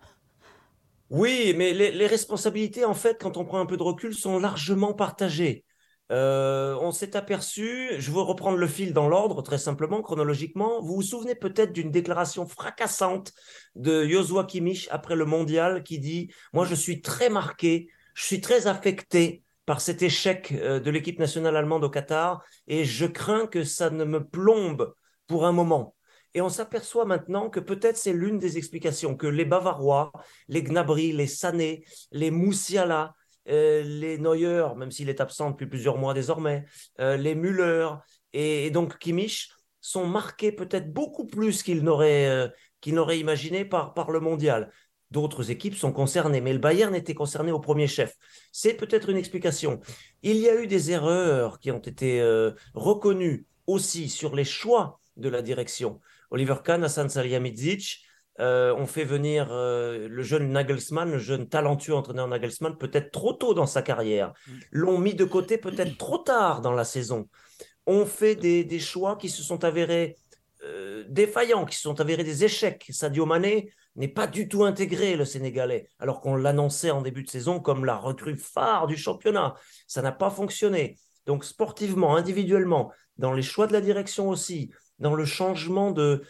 [1.11, 4.93] Oui, mais les, responsabilités, en fait, quand on prend un peu de recul, sont largement
[4.93, 5.65] partagées.
[6.13, 10.81] Euh, on s'est aperçu, je veux reprendre le fil dans l'ordre, très simplement, chronologiquement.
[10.81, 13.33] Vous vous souvenez peut-être d'une déclaration fracassante
[13.75, 18.41] de Joshua Kimmich après le mondial qui dit Moi, je suis très marqué, je suis
[18.41, 23.49] très affecté par cet échec euh, de l'équipe nationale allemande au Qatar et je crains
[23.49, 24.95] que ça ne me plombe
[25.27, 25.96] pour un moment.
[26.37, 30.13] Et on s'aperçoit maintenant que peut-être c'est l'une des explications que les Bavarois,
[30.49, 33.15] les Gnabry, les Sané, les Moussiala,
[33.49, 36.67] euh, les Neuer, même s'il est absent depuis plusieurs mois désormais,
[37.01, 37.89] euh, les Müller
[38.35, 44.21] et, donc Kimmich sont marqués peut-être beaucoup plus qu'ils n'auraient euh, imaginé par, par le
[44.21, 44.71] mondial.
[45.11, 46.43] d'autres équipes sont concernées.
[46.43, 48.15] Mais le Bayern était concerné au premier chef.
[48.53, 49.81] C'est peut-être une explication.
[50.23, 55.01] Il y a eu des erreurs qui ont été euh, reconnues aussi sur les choix
[55.17, 56.01] de la direction.
[56.37, 58.05] Oliver Kahn, Hassan Salihamidzic,
[58.41, 63.33] euh, on fait venir euh, le jeune Nagelsmann, le jeune talentueux entraîneur Nagelsmann, peut-être trop
[63.33, 64.35] tôt dans sa carrière.
[64.47, 64.53] Mm.
[64.73, 67.27] L'ont mis de côté peut-être trop tard dans la saison.
[67.87, 70.19] On fait des, choix qui se sont avérés
[70.63, 72.85] euh, défaillants, qui se sont avérés des échecs.
[72.91, 77.31] Sadio Mané n'est pas du tout intégré, le Sénégalais, alors qu'on l'annonçait en début de
[77.31, 79.55] saison comme la recrue phare du championnat.
[79.87, 80.99] Ça n'a pas fonctionné.
[81.25, 86.23] Donc sportivement, individuellement, dans les choix de la direction aussi, dans le changement de,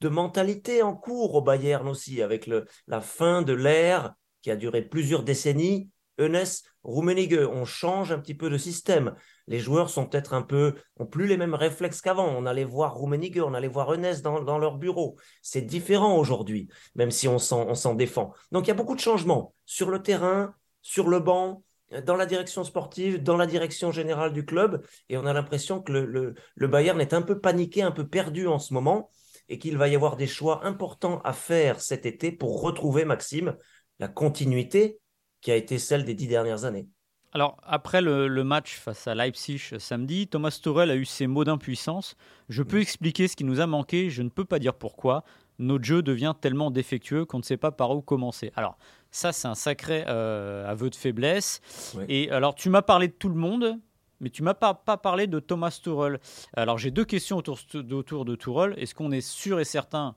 [0.00, 4.56] de mentalité en cours au Bayern aussi, avec le, la fin de l'ère qui a
[4.56, 5.90] duré plusieurs décennies.
[6.18, 9.14] Enes, Rummenigge, on change un petit peu de système.
[9.48, 12.28] Les joueurs sont peut-être un peu, ont plus les mêmes réflexes qu'avant.
[12.28, 15.16] On allait voir Rummenigge, on allait voir Enes dans, dans leur bureau.
[15.42, 18.32] C'est différent aujourd'hui, même si on s'en défend.
[18.52, 21.64] Donc il y a beaucoup de changements sur le terrain, sur le banc,
[22.06, 24.84] dans la direction sportive, dans la direction générale du club.
[25.08, 28.06] Et on a l'impression que le, le, le Bayern est un peu paniqué, un peu
[28.06, 29.10] perdu en ce moment
[29.48, 33.56] et qu'il va y avoir des choix importants à faire cet été pour retrouver, Maxime,
[33.98, 34.98] la continuité
[35.40, 36.88] qui a été celle des dix dernières années.
[37.32, 42.14] Alors, après le, match face à Leipzig samedi, Thomas Tuchel a eu ses mots d'impuissance.
[42.48, 45.24] Je peux expliquer ce qui nous a manqué, je ne peux pas dire pourquoi.
[45.58, 48.52] Notre jeu devient tellement défectueux qu'on ne sait pas par où commencer.
[48.54, 48.78] Alors,
[49.14, 51.60] ça, c'est un sacré euh, aveu de faiblesse.
[52.08, 53.78] Et alors, tu m'as parlé de tout le monde,
[54.18, 56.18] mais tu m'as pas, pas parlé de Thomas Tuchel.
[56.54, 57.60] Alors j'ai deux questions autour,
[57.92, 58.74] autour de Tuchel.
[58.76, 60.16] Est-ce qu'on est sûr et certain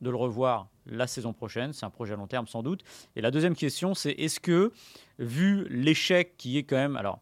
[0.00, 1.74] de le revoir la saison prochaine?
[1.74, 2.82] C'est un projet à long terme sans doute.
[3.14, 4.72] Et la deuxième question, c'est est-ce que,
[5.18, 6.96] vu l'échec qui est quand même...
[6.96, 7.20] Alors,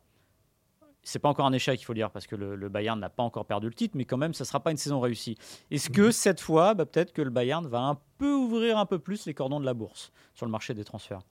[1.09, 3.47] c'est pas encore un échec, il faut dire, parce que le, Bayern n'a pas encore
[3.47, 5.39] perdu le titre, mais quand même, ça sera pas une saison réussie.
[5.71, 6.13] Est-ce que mhm.
[6.13, 9.33] cette fois, bah, peut-être que le Bayern va un peu ouvrir un peu plus les
[9.33, 11.23] cordons de la bourse sur le marché des transferts?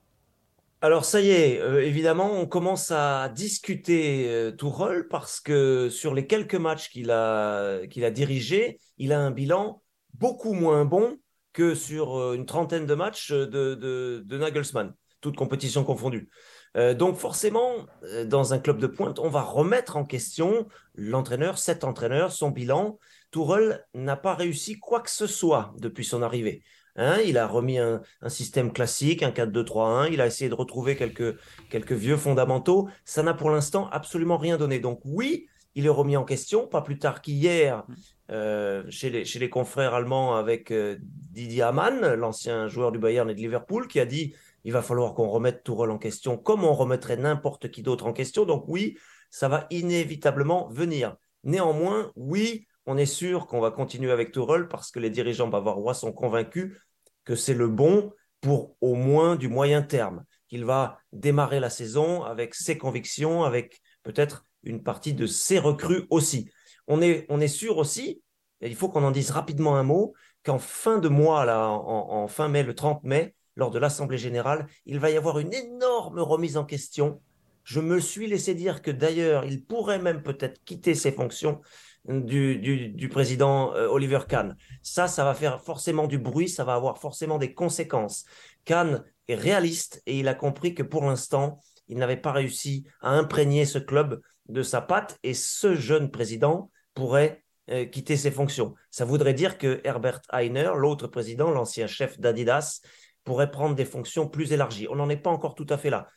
[0.80, 6.14] Alors ça y est, euh, évidemment, on commence à discuter euh, rôle parce que sur
[6.14, 9.82] les quelques matchs qu'il a, qu'il a dirigés, il a un bilan
[10.14, 11.18] beaucoup moins bon
[11.52, 16.30] que sur euh, une trentaine de matchs de, de, de Nagelsmann, toutes compétitions confondues.
[16.78, 17.86] Euh, donc forcément,
[18.26, 22.98] dans un club de pointe, on va remettre en question l'entraîneur, cet entraîneur, son bilan.
[23.30, 26.62] Tourelle n'a pas réussi quoi que ce soit depuis son arrivée.
[26.96, 30.12] Hein, il a remis un, système classique, un 4-2-3-1.
[30.12, 31.36] Il a essayé de retrouver quelques,
[31.70, 32.88] quelques vieux fondamentaux.
[33.04, 34.80] Ça n'a pour l'instant absolument rien donné.
[34.80, 37.94] Donc oui, il est remis en question, pas plus tard qu'hier mmh.
[38.32, 43.30] euh, chez, les, chez les confrères allemands avec euh, Didier Hamann, l'ancien joueur du Bayern
[43.30, 44.34] et de Liverpool, qui a dit
[44.68, 48.12] il va falloir qu'on remette Tourelle en question comme on remettrait n'importe qui d'autre en
[48.12, 48.44] question.
[48.44, 48.98] Donc oui,
[49.30, 51.16] ça va inévitablement venir.
[51.42, 55.94] Néanmoins, oui, on est sûr qu'on va continuer avec Tourelle parce que les dirigeants bavarois
[55.94, 56.76] sont convaincus
[57.24, 58.12] que c'est le bon
[58.42, 63.80] pour au moins du moyen terme, qu'il va démarrer la saison avec ses convictions, avec
[64.02, 66.50] peut-être une partie de ses recrues aussi.
[66.86, 68.22] On est, on est sûr aussi,
[68.60, 70.12] et il faut qu'on en dise rapidement un mot,
[70.44, 75.00] qu'en fin de mois, en, fin mai, le 30 mai, lors de l'Assemblée générale, il
[75.00, 77.20] va y avoir une énorme remise en question.
[77.64, 81.60] Je me suis laissé dire que d'ailleurs, il pourrait même peut-être quitter ses fonctions
[82.08, 84.56] du, président euh, Oliver Kahn.
[84.82, 88.26] Ça, ça va faire forcément du bruit, ça va avoir forcément des conséquences.
[88.64, 93.10] Kahn est réaliste et il a compris que pour l'instant, il n'avait pas réussi à
[93.10, 98.76] imprégner ce club de sa patte et ce jeune président pourrait euh, quitter ses fonctions.
[98.92, 102.80] Ça voudrait dire que Herbert Heiner, l'autre président, l'ancien chef d'Adidas,
[103.24, 104.86] pourrait prendre des fonctions plus élargies.
[104.90, 106.08] On n'en est pas encore tout à fait là.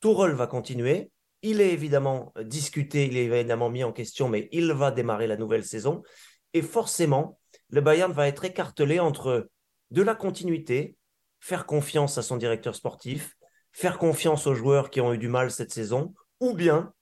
[0.00, 1.10] Tourelle va continuer,
[1.42, 5.36] il est évidemment discuté, il est évidemment mis en question, mais il va démarrer la
[5.36, 6.02] nouvelle saison.
[6.54, 7.38] Et forcément,
[7.68, 9.48] le Bayern va être écartelé entre
[9.90, 10.96] de la continuité,
[11.40, 13.36] faire confiance à son directeur sportif,
[13.72, 16.94] faire confiance aux joueurs qui ont eu du mal cette saison, ou bien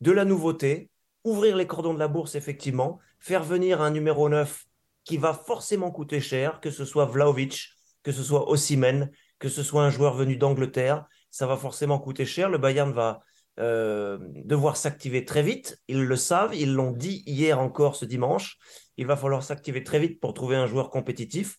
[0.00, 0.88] de la nouveauté,
[1.24, 4.64] ouvrir les cordons de la bourse, effectivement, faire venir un numéro 9
[5.04, 7.73] qui va forcément coûter cher, que ce soit Vlaovic,
[8.04, 12.24] que ce soit Osimhen, que ce soit un joueur venu d'Angleterre, ça va forcément coûter
[12.24, 12.48] cher.
[12.48, 13.22] Le Bayern va
[13.58, 15.82] euh, devoir s'activer très vite.
[15.88, 18.58] Ils le savent, ils l'ont dit hier encore ce dimanche.
[18.96, 21.56] Il va falloir s'activer très vite pour trouver un joueur compétitif.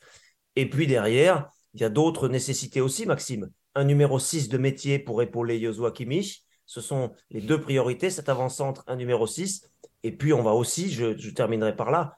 [0.55, 3.49] Et puis derrière, il y a d'autres nécessités aussi, Maxime.
[3.75, 6.43] Un numéro 6 de métier pour épauler Joshua Kimmich.
[6.65, 9.69] Ce sont les deux priorités, cet avant-centre, un numéro 6.
[10.03, 12.17] Et puis on va aussi, je, je terminerai par là,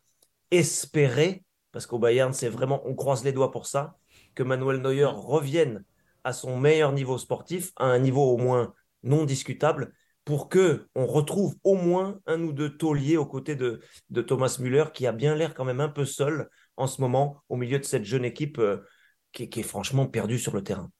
[0.51, 3.97] espérer, parce qu'au Bayern, c'est vraiment, on croise les doigts pour ça,
[4.37, 5.83] que Manuel Neuer revienne
[6.23, 9.93] à son meilleur niveau sportif, à un niveau au moins non discutable
[10.25, 13.81] pour que on retrouve au moins un ou deux tauliers aux côtés de,
[14.21, 17.55] Thomas Müller, qui a bien l'air quand même un peu seul en ce moment au
[17.55, 18.77] milieu de cette jeune équipe euh,
[19.31, 20.91] qui, est franchement perdue sur le terrain.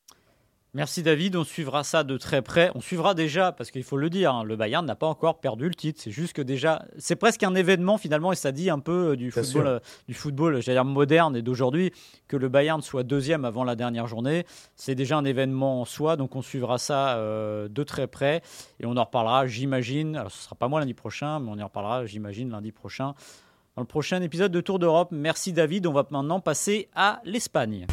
[0.78, 2.70] Merci David, on suivra ça de très près.
[2.76, 5.68] On suivra déjà, parce qu'il faut le dire, hein, le Bayern n'a pas encore perdu
[5.68, 6.00] le titre.
[6.00, 9.16] C'est juste que déjà, c'est presque un événement finalement, et ça dit un peu euh,
[9.16, 11.92] du football, euh, du football, j'allais dire moderne et d'aujourd'hui,
[12.28, 14.46] que le Bayern soit deuxième avant la dernière journée.
[14.76, 18.44] C'est déjà un événement en soi, donc on suivra ça euh, de très près
[18.80, 20.16] et on en reparlera, j'imagine.
[20.16, 23.16] Alors ce sera pas moi lundi prochain, mais on en reparlera, j'imagine, lundi prochain
[23.76, 25.10] dans le prochain épisode de Tour d'Europe.
[25.10, 25.88] Merci David.
[25.88, 27.88] On va maintenant passer à l'Espagne.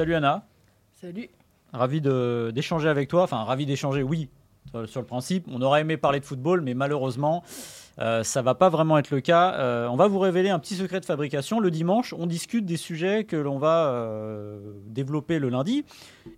[0.00, 0.46] Salut Anna.
[0.98, 1.28] Salut.
[1.74, 3.22] Ravi d'échanger avec toi.
[3.22, 4.30] Enfin, ravi d'échanger, oui,
[4.86, 5.44] sur le principe.
[5.52, 7.44] On aurait aimé parler de football, mais malheureusement,
[7.98, 9.52] euh, ça va pas vraiment être le cas.
[9.56, 11.60] Euh, on va vous révéler un petit secret de fabrication.
[11.60, 15.84] Le dimanche, on discute des sujets que l'on va euh, développer le lundi.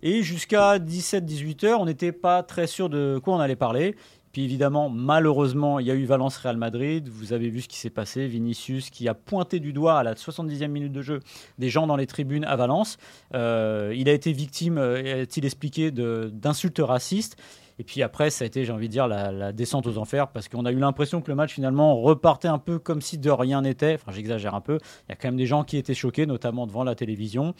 [0.01, 3.95] Et jusqu'à 17-18 heures, on n'était pas très sûr de quoi on allait parler.
[4.33, 7.07] Puis évidemment, malheureusement, il y a eu Valence-Real Madrid.
[7.07, 8.25] Vous avez vu ce qui s'est passé.
[8.25, 11.19] Vinicius qui a pointé du doigt à la 70e minute de jeu
[11.59, 12.97] des gens dans les tribunes à Valence.
[13.35, 17.37] Euh, il a été victime, euh, a-t-il expliqué, d'insultes racistes.
[17.77, 20.49] Et puis après, ça a été, j'ai envie de dire, la, descente aux enfers, parce
[20.49, 23.61] qu'on a eu l'impression que le match finalement repartait un peu comme si de rien
[23.61, 23.93] n'était.
[23.93, 24.79] Enfin, j'exagère un peu.
[25.07, 27.53] Il y a quand même des gens qui étaient choqués, notamment devant la télévision.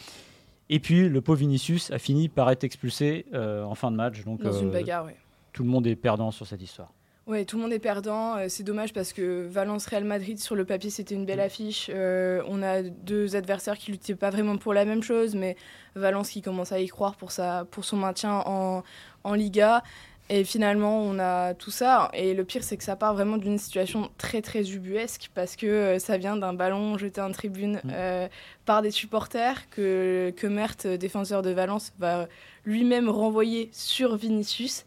[0.69, 4.23] Et puis, le pauvre Vinicius a fini par être expulsé euh, en fin de match.
[4.23, 5.11] Donc, Dans une bagarre, oui
[5.53, 6.91] tout le monde est perdant sur cette histoire.
[7.25, 8.35] Oui, tout le monde est perdant.
[8.35, 11.43] Euh, c'est dommage parce que Valence-Real Madrid, sur le papier, c'était une belle mm.
[11.43, 11.89] affiche.
[11.93, 15.55] Euh, on a deux adversaires qui luttaient pas vraiment pour la même chose, mais
[15.95, 18.83] Valence qui commence à y croire pour, sa, pour son maintien en,
[19.23, 19.83] en Liga.
[20.29, 22.09] Et finalement, on a tout ça.
[22.13, 25.65] Et le pire, c'est que ça part vraiment d'une situation très, très ubuesque parce que
[25.65, 28.27] euh, ça vient d'un ballon jeté en tribune mm.
[28.65, 32.27] par des supporters que, que Mert, défenseur de Valence, va
[32.65, 34.83] lui-même renvoyer sur Vinicius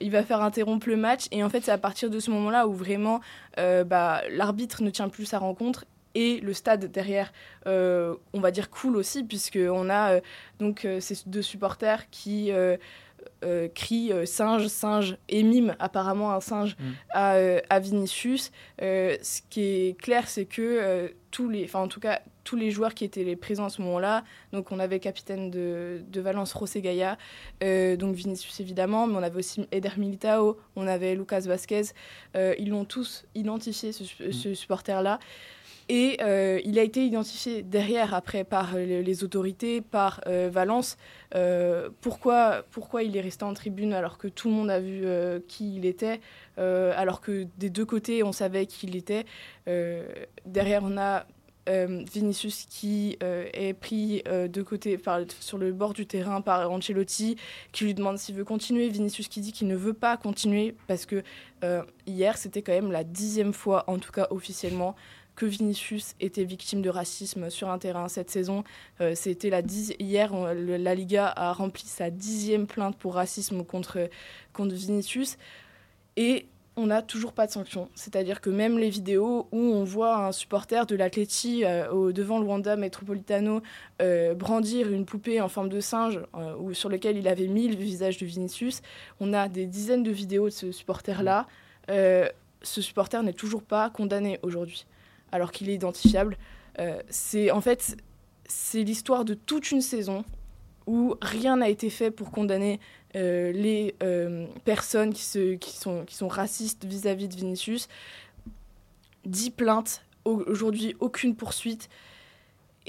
[0.00, 1.26] il va faire interrompre le match.
[1.30, 3.20] Et en fait, c'est à partir de ce moment-là où vraiment
[3.58, 5.84] euh, bah, l'arbitre ne tient plus sa rencontre
[6.14, 7.32] et le stade derrière,
[7.66, 10.20] euh, on va dire cool aussi, puisqu'on a euh,
[10.58, 12.50] donc ces deux supporters qui
[13.74, 16.84] crient singe, singe et mime apparemment un singe mm.
[17.10, 17.34] à,
[17.70, 18.50] à, Vinicius.
[18.80, 22.94] ce qui est clair, c'est que tous les, enfin en tout cas tous les joueurs
[22.94, 24.24] qui étaient présents à ce moment-là.
[24.52, 27.18] Donc on avait capitaine de, de Valence, José Gaia,
[27.62, 31.82] euh, donc Vinicius évidemment, mais on avait aussi Eder Militao, on avait Lucas Vasquez.
[32.36, 34.04] Euh, ils l'ont tous identifié, ce,
[34.48, 34.54] mm.
[34.54, 35.18] supporter-là.
[35.88, 40.96] Et euh, il a été identifié derrière, après, par les, autorités, par Valence.
[42.00, 45.04] pourquoi, pourquoi il est resté en tribune alors que tout le monde a vu
[45.48, 46.20] qui il était,
[46.56, 49.24] alors que des deux côtés, on savait qui il était?
[50.46, 51.26] derrière, on a
[51.68, 54.98] euh, Vinicius qui euh, est pris euh, de côté
[55.40, 57.36] sur le bord du terrain par Ancelotti,
[57.72, 58.88] qui lui demande s'il veut continuer.
[58.88, 61.22] Vinicius qui dit qu'il ne veut pas continuer parce que
[62.06, 64.94] hier, c'était quand même la dixième fois, en tout cas officiellement,
[65.38, 68.64] que Vinicius était victime de racisme sur un terrain cette saison.
[69.14, 74.10] c'était la hier, la Liga a rempli sa dixième plainte pour racisme contre,
[74.52, 75.38] contre Vinicius.
[76.16, 76.46] Et
[76.78, 77.90] on n'a toujours pas de sanction.
[77.96, 82.46] C'est-à-dire que même les vidéos où on voit un supporter de l'Atleti euh, devant le
[82.46, 83.62] Wanda Metropolitano
[84.00, 87.66] euh, brandir une poupée en forme de singe euh, ou sur lequel il avait mis
[87.66, 88.80] le visage de Vinicius,
[89.18, 91.46] on a des dizaines de vidéos de ce supporter-là.
[91.88, 94.86] ce supporter n'est toujours pas condamné aujourd'hui,
[95.32, 96.36] alors qu'il est identifiable.
[97.10, 97.96] c'est en fait
[98.48, 100.24] c'est l'histoire de toute une saison
[100.86, 102.80] où rien n'a été fait pour condamner
[103.14, 107.88] euh, les euh, personnes qui, sont, racistes vis-à-vis de Vinicius.
[109.26, 111.90] 10 plaintes, aujourd'hui aucune poursuite.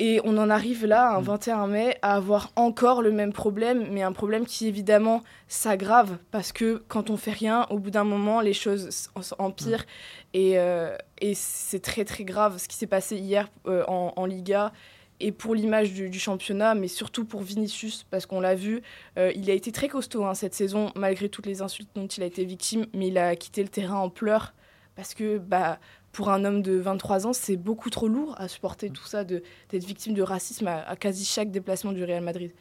[0.02, 1.72] Et on en arrive là, un 21 mm.
[1.72, 6.82] mai, à avoir encore le même problème, mais un problème qui évidemment s'aggrave parce que
[6.88, 9.82] quand on fait rien, au bout d'un moment, les choses empirent.
[9.82, 10.36] Mm.
[10.36, 14.72] Et, euh, et c'est très très grave ce qui s'est passé hier en, en, Liga
[15.20, 18.82] et pour l'image du, championnat, mais surtout pour Vinicius, parce qu'on l'a vu,
[19.18, 22.24] euh, il a été très costaud hein, cette saison, malgré toutes les insultes dont il
[22.24, 24.54] a été victime, mais il a quitté le terrain en pleurs,
[24.96, 25.80] parce que bah,
[26.12, 29.44] pour un homme de 23 ans, c'est beaucoup trop lourd à supporter tout ça, d'être
[29.86, 32.52] victime de racisme à, quasi chaque déplacement du Real Madrid.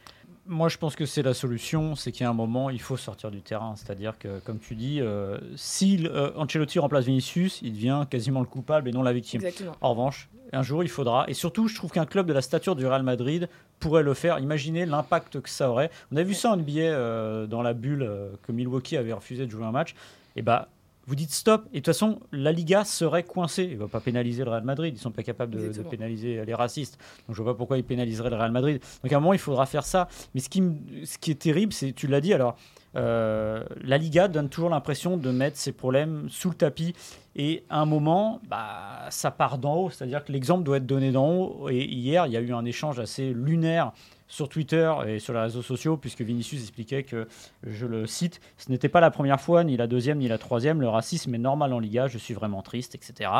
[0.45, 2.97] Moi, je pense que c'est la solution, c'est qu'il y a un moment, il faut
[2.97, 3.75] sortir du terrain.
[3.75, 8.47] C'est-à-dire que, comme tu dis, euh, si euh, Ancelotti remplace Vinicius, il devient quasiment le
[8.47, 9.41] coupable et non la victime.
[9.41, 9.75] Exactement.
[9.81, 11.25] En revanche, un jour, il faudra.
[11.27, 13.47] Et surtout, je trouve qu'un club de la stature du Real Madrid
[13.79, 14.39] pourrait le faire.
[14.39, 15.91] Imaginez l'impact que ça aurait.
[16.11, 18.09] On a vu ça en NBA euh, dans la bulle
[18.41, 19.93] que Milwaukee avait refusé de jouer un match.
[20.35, 20.69] Et bah,
[21.09, 21.65] vous dites stop.
[21.73, 23.63] Et de toute façon, la Liga serait coincée.
[23.63, 24.93] Il ne va pas pénaliser le Real Madrid.
[24.93, 26.99] Ils ne sont pas capables de, pénaliser les racistes.
[27.27, 28.79] Donc je ne vois pas pourquoi ils pénaliseraient le Real Madrid.
[29.03, 30.07] Donc à un moment, il faudra faire ça.
[30.35, 30.61] Mais ce qui,
[31.05, 32.57] ce qui est terrible, c'est, tu l'as dit, alors
[32.95, 36.93] la Liga donne toujours l'impression de mettre ses problèmes sous le tapis.
[37.35, 39.89] Et à un moment, bah, ça part d'en haut.
[39.89, 41.69] C'est-à-dire que l'exemple doit être donné d'en haut.
[41.69, 43.93] Et hier, il y a eu un échange assez lunaire
[44.29, 47.27] sur Twitter et sur les réseaux sociaux, puisque Vinicius expliquait que,
[47.65, 50.79] je le cite, ce n'était pas la première fois, ni la deuxième, ni la troisième,
[50.79, 53.31] le racisme est normal en Liga, je suis vraiment triste, etc.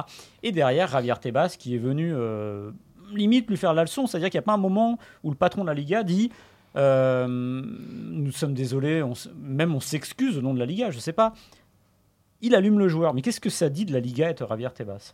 [0.41, 2.71] Et derrière, Javier Tebas, qui est venu euh,
[3.13, 5.61] limite lui faire la leçon, c'est-à-dire qu'il n'y a pas un moment où le patron
[5.61, 6.31] de la Liga dit
[6.75, 9.03] euh, Nous sommes désolés,
[9.35, 11.33] même on s'excuse au nom de la Liga, je ne sais pas.
[12.41, 15.13] Il allume le joueur, mais qu'est-ce que ça dit de la Liga être Javier Tebas?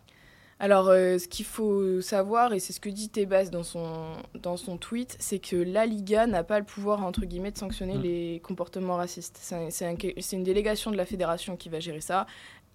[0.58, 4.56] Alors, euh, ce qu'il faut savoir, et c'est ce que dit Tebas dans son, dans
[4.56, 8.02] son tweet, c'est que la Liga n'a pas le pouvoir, entre guillemets, de sanctionner mm.
[8.02, 9.38] les comportements racistes.
[9.70, 12.26] C'est une délégation de la fédération qui va gérer ça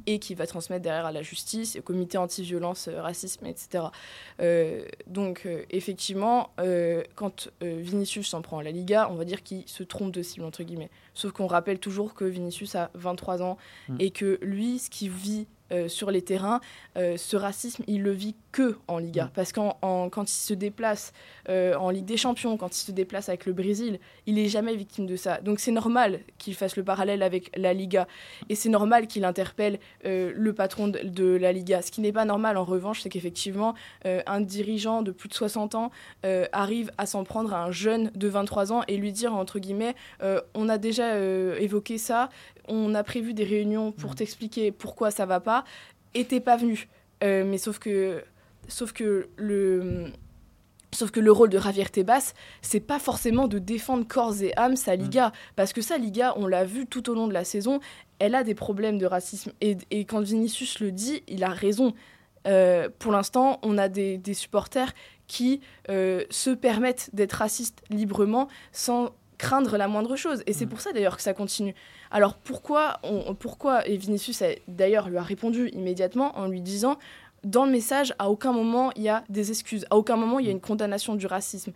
[0.07, 3.85] et qui va transmettre derrière à la justice, au comité anti-violence, euh, racisme, etc.
[4.41, 6.51] Euh, donc, effectivement,
[7.15, 10.45] quand Vinicius s'en prend à la Liga, on va dire qu'il se trompe de cible,
[10.45, 10.91] entre guillemets.
[11.15, 13.57] Sauf qu'on rappelle toujours que Vinicius a 23 ans
[13.89, 13.97] mm.
[13.99, 16.61] et que lui, ce qu'il vit euh, sur les terrains,
[16.97, 19.27] euh, ce racisme, il le vit que en Liga.
[19.27, 19.31] Mm.
[19.35, 19.77] Parce qu'en
[20.11, 21.13] quand il se déplace
[21.49, 24.75] euh, en Ligue des Champions, quand il se déplace avec le Brésil, il est jamais
[24.75, 25.41] victime de ça.
[25.41, 28.09] Donc c'est normal qu'il fasse le parallèle avec la Liga.
[28.49, 31.83] Et c'est normal qu'il interpelle le patron de, la Liga.
[31.83, 35.75] Ce qui n'est pas normal, en revanche, c'est qu'effectivement, un dirigeant de plus de 60
[35.75, 35.91] ans
[36.53, 39.95] arrive à s'en prendre à un jeune de 23 ans et lui dire, entre guillemets,
[40.55, 41.19] on a déjà
[41.59, 42.31] évoqué ça,
[42.71, 44.15] on a prévu des réunions pour mm.
[44.15, 45.65] t'expliquer pourquoi ça va pas,
[46.15, 46.89] et t'es pas venu.
[47.23, 48.23] Euh, mais sauf que,
[48.69, 50.07] sauf que le,
[50.93, 54.77] sauf que le rôle de Javier Tebas, c'est pas forcément de défendre corps et âme
[54.77, 55.33] sa Liga, mm.
[55.57, 57.81] parce que sa Liga, on l'a vu tout au long de la saison,
[58.19, 59.53] elle a des problèmes de racisme.
[59.61, 61.95] Et, quand Vinicius le dit, il a raison.
[62.47, 64.93] Euh, pour l'instant, on a des, supporters
[65.27, 70.43] qui euh, se permettent d'être racistes librement sans craindre la moindre chose.
[70.47, 70.69] Et c'est mm.
[70.69, 71.75] pour ça d'ailleurs que ça continue.
[72.11, 73.01] Alors pourquoi,
[73.39, 76.99] pourquoi et Vinicius d'ailleurs lui a répondu immédiatement en lui disant
[77.45, 80.47] dans le message, à aucun moment il y a des excuses, à aucun moment il
[80.47, 81.73] y a une condamnation du racisme.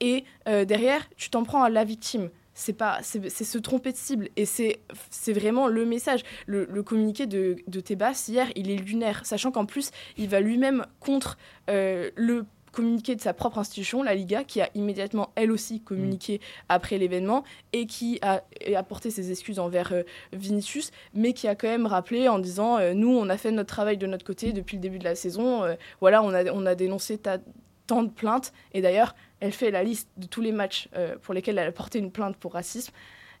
[0.00, 3.98] Et euh, derrière, tu t'en prends à la victime c'est pas c'est se tromper de
[3.98, 4.80] cible et c'est
[5.28, 7.82] vraiment le message le, communiqué de, de
[8.28, 11.36] hier il est lunaire sachant qu'en plus il va lui-même contre
[11.68, 12.46] euh, le
[12.76, 17.42] communiqué de sa propre institution, la Liga, qui a immédiatement, elle aussi, communiqué après l'événement
[17.72, 18.42] et qui a
[18.76, 20.02] apporté ses excuses envers euh,
[20.34, 23.70] Vinicius, mais qui a quand même rappelé en disant euh, Nous, on a fait notre
[23.70, 25.64] travail de notre côté depuis le début de la saison.
[25.64, 27.18] Euh, voilà, on a, on a dénoncé
[27.86, 28.52] tant de plaintes.
[28.74, 30.90] Et d'ailleurs, elle fait la liste de tous les matchs
[31.22, 32.92] pour lesquels elle a porté une plainte pour racisme.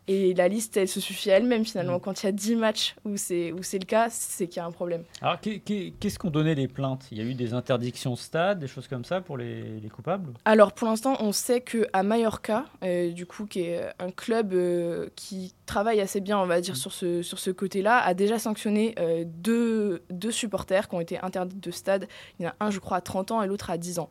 [0.08, 1.96] Et la liste, elle se suffit à elle-même finalement.
[1.96, 2.00] Mm.
[2.00, 4.60] Quand il y a 10 matchs où c'est, où c'est le cas, c'est qu'il y
[4.60, 5.02] a un problème.
[5.20, 7.06] Alors qu'est-ce qu'ont donné les plaintes?
[7.10, 10.32] Il y a eu des interdictions stade, des choses comme ça pour les, les coupables?
[10.44, 15.08] Alors pour l'instant, on sait qu'à Mallorca, euh, du coup, qui est un club euh,
[15.16, 16.78] qui travaille assez bien, on va dire, mm.
[16.78, 21.18] sur ce, sur ce côté-là, a déjà sanctionné euh, deux, deux supporters qui ont été
[21.18, 22.06] interdits de stade.
[22.38, 24.08] Il y en a un, je crois, à 30 ans et l'autre à 10 ans.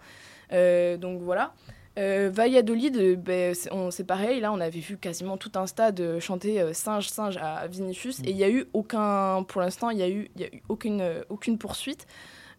[1.00, 1.54] donc voilà.
[1.98, 3.56] Euh, Valladolid, euh, ben,
[3.92, 4.40] c'est pareil.
[4.42, 8.20] Là, on avait vu quasiment tout un stade euh, chanter singe, singe à Vinicius.
[8.20, 10.62] Et il n'y a eu aucun, pour l'instant, il n'y a, eu, y a eu
[10.68, 12.06] aucune, poursuite.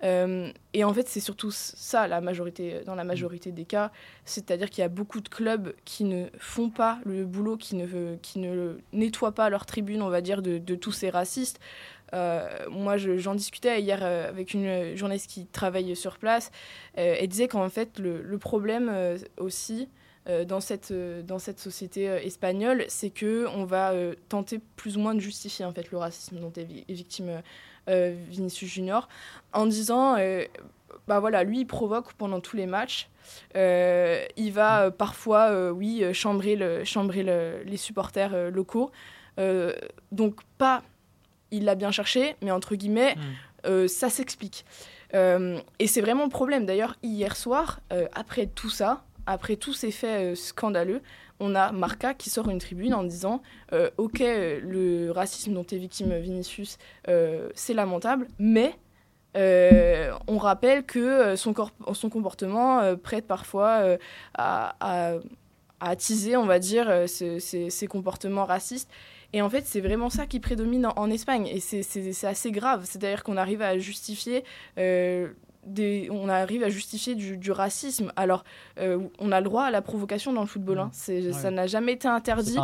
[0.02, 3.90] et en fait, c'est surtout ça, la majorité, dans la majorité des cas.
[4.24, 8.16] C'est-à-dire qu'il y a beaucoup de clubs qui ne font pas le boulot, qui ne,
[8.16, 11.60] qui ne nettoient pas leur tribune, on va dire, de tous ces racistes.
[12.14, 16.50] Euh, moi, j'en discutais hier euh, avec une journaliste qui travaille sur place.
[16.98, 18.92] Euh, elle disait qu'en fait, le, problème
[19.38, 19.88] aussi
[20.46, 23.92] dans, cette, dans cette société espagnole, c'est que on va
[24.28, 27.42] tenter plus ou moins de justifier en fait le racisme dont est, victime
[27.88, 29.08] Vinicius Junior
[29.52, 30.16] en disant
[31.08, 33.08] bah voilà, lui, il provoque pendant tous les matchs.
[33.54, 38.90] il va parfois, oui, chambrer, chambrer les supporters locaux.
[40.12, 40.82] donc, pas
[41.50, 43.66] il l'a bien cherché, mais entre guillemets, hmm.
[43.66, 44.64] euh, ça s'explique.
[45.14, 46.66] Euh, et c'est vraiment le problème.
[46.66, 51.02] D'ailleurs, hier soir, euh, après tout ça, après tous ces faits scandaleux,
[51.38, 53.42] on a Marca qui sort une tribune en disant
[53.98, 56.78] Ok, le racisme dont est victime Vinicius,
[57.54, 58.78] c'est lamentable, mais
[59.34, 61.52] on rappelle que son,
[61.92, 63.98] son comportement prête parfois
[64.34, 65.14] à,
[65.80, 68.88] attiser, on va dire, ces comportements racistes.
[69.32, 71.46] Et en fait, c'est vraiment ça qui prédomine en, Espagne.
[71.46, 72.84] Et c'est assez grave.
[72.84, 74.44] C'est-à-dire qu'on arrive à justifier
[74.78, 75.28] euh,
[75.66, 78.12] des, on arrive à justifier du, racisme.
[78.16, 78.44] Alors,
[78.78, 80.78] euh, on a le droit à la provocation dans le football.
[80.78, 80.90] Hein.
[80.92, 82.56] Ça n'a jamais été interdit.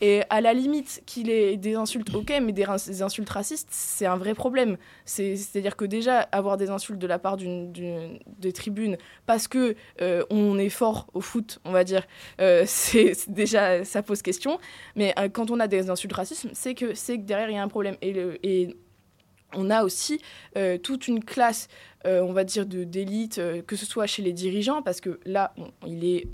[0.00, 2.64] Et à la limite qu'il ait des insultes, ok, mais des,
[3.02, 4.76] insultes racistes, c'est un vrai problème.
[5.04, 8.96] C'est, à dire que déjà, avoir des insultes de la part des tribunes
[9.26, 12.06] parce que euh, on est fort au foot, on va dire,
[12.40, 14.58] euh, c'est, déjà, ça pose question.
[14.96, 17.96] Mais quand on a des insultes racistes, c'est que, derrière, il y a un problème.
[18.02, 18.76] Et, le, et
[19.54, 20.20] on a aussi
[20.56, 21.68] euh, toute une classe,
[22.04, 25.54] on va dire, d'élite, euh, que ce soit chez les dirigeants, parce que là,
[25.86, 26.28] il est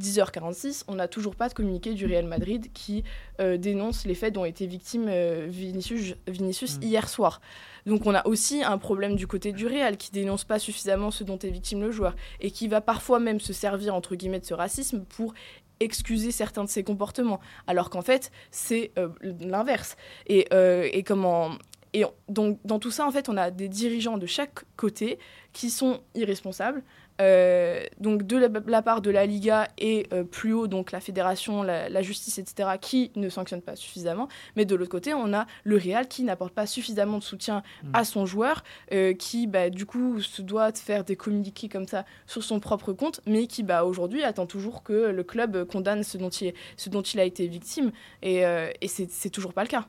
[0.00, 3.04] 10h46, on n'a toujours pas de communiqué du Real Madrid qui
[3.38, 5.10] dénonce les faits dont été victime
[5.46, 6.82] Vinicius, Vinicius mm.
[6.82, 7.40] hier soir.
[7.84, 11.22] Donc on a aussi un problème du côté du Real qui dénonce pas suffisamment ce
[11.22, 14.46] dont est victime le joueur et qui va parfois même se servir entre guillemets de
[14.46, 15.34] ce racisme pour
[15.80, 18.92] excuser certains de ses comportements, alors qu'en fait, c'est
[19.40, 19.96] l'inverse.
[20.26, 20.48] Et,
[20.92, 21.52] et comment
[21.92, 25.18] et donc, dans tout ça, en fait, on a des dirigeants de chaque côté
[25.52, 26.82] qui sont irresponsables.
[27.20, 31.62] Euh, donc, de la, part de la Liga et euh, plus haut, donc la fédération,
[31.62, 34.28] la, justice, etc., qui ne sanctionnent pas suffisamment.
[34.56, 37.90] Mais de l'autre côté, on a le Real qui n'apporte pas suffisamment de soutien mm.
[37.92, 38.62] à son joueur,
[38.92, 42.92] euh, qui, bah, du coup, se doit faire des communiqués comme ça sur son propre
[42.92, 46.88] compte, mais qui, bah, aujourd'hui, attend toujours que le club condamne ce dont il, ce
[46.88, 47.90] dont il a été victime.
[48.22, 48.38] Et,
[48.80, 49.86] et c'est toujours pas le cas.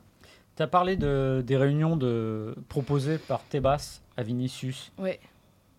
[0.56, 4.92] Tu as parlé de, des réunions de, proposées par Tebas à Vinicius.
[4.98, 5.12] Oui.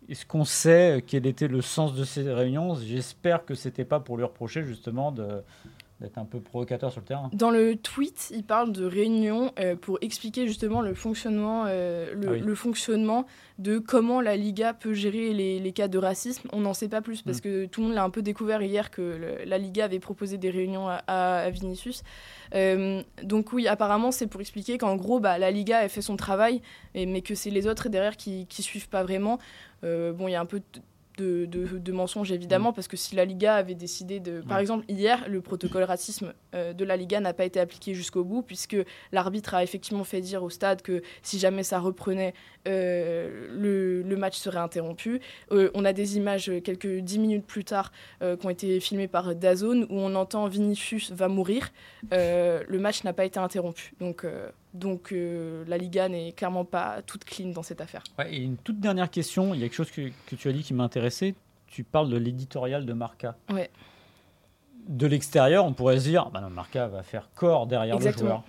[0.10, 2.76] Est-ce qu'on sait quel était le sens de ces réunions?
[2.76, 5.42] J'espère que c'était pas pour lui reprocher justement de,
[6.04, 7.30] d'être un peu provocateur sur le terrain.
[7.34, 12.36] Dans le tweet, il parle de réunion euh, pour expliquer justement le fonctionnement, euh, ah
[12.36, 13.26] le, fonctionnement
[13.58, 16.50] de comment la Liga peut gérer les, cas de racisme.
[16.52, 17.42] On n'en sait pas plus parce mm.
[17.42, 20.50] que tout le monde l'a un peu découvert hier que la Liga avait proposé des
[20.50, 22.04] réunions à, Vinicius.
[22.54, 26.18] Euh, donc oui, apparemment c'est pour expliquer qu'en gros bah, la Liga a fait son
[26.18, 26.62] travail,
[26.94, 29.40] mais que c'est les autres derrière qui, qui suivent pas vraiment.
[29.82, 30.62] bon, il y a un peu
[31.18, 32.74] de, de, mensonges évidemment mm.
[32.74, 36.74] parce que si la Liga avait décidé de par exemple hier le protocole racisme euh,
[36.74, 38.78] de la Liga n'a pas été appliqué jusqu'au bout puisque
[39.12, 42.34] l'arbitre a effectivement fait dire au stade que si jamais ça reprenait
[42.68, 45.20] euh, le, le, match serait interrompu.
[45.52, 47.92] Euh, on a des images quelques dix minutes plus tard
[48.22, 51.72] qui ont été filmées par Dazone où on entend Vinicius va mourir.
[52.12, 53.94] Le match n'a pas été interrompu.
[54.00, 54.26] Donc
[54.74, 58.04] donc euh, la Liga n'est clairement pas toute clean dans cette affaire.
[58.28, 60.74] et une toute dernière question, il y a quelque chose que, tu as dit qui
[60.74, 61.36] m'a intéressé.
[61.68, 63.36] Tu parles de l'éditorial de Marca.
[63.50, 63.70] Ouais.
[64.88, 68.44] De l'extérieur, on pourrait se dire, bah non, Marca va faire corps derrière le joueur.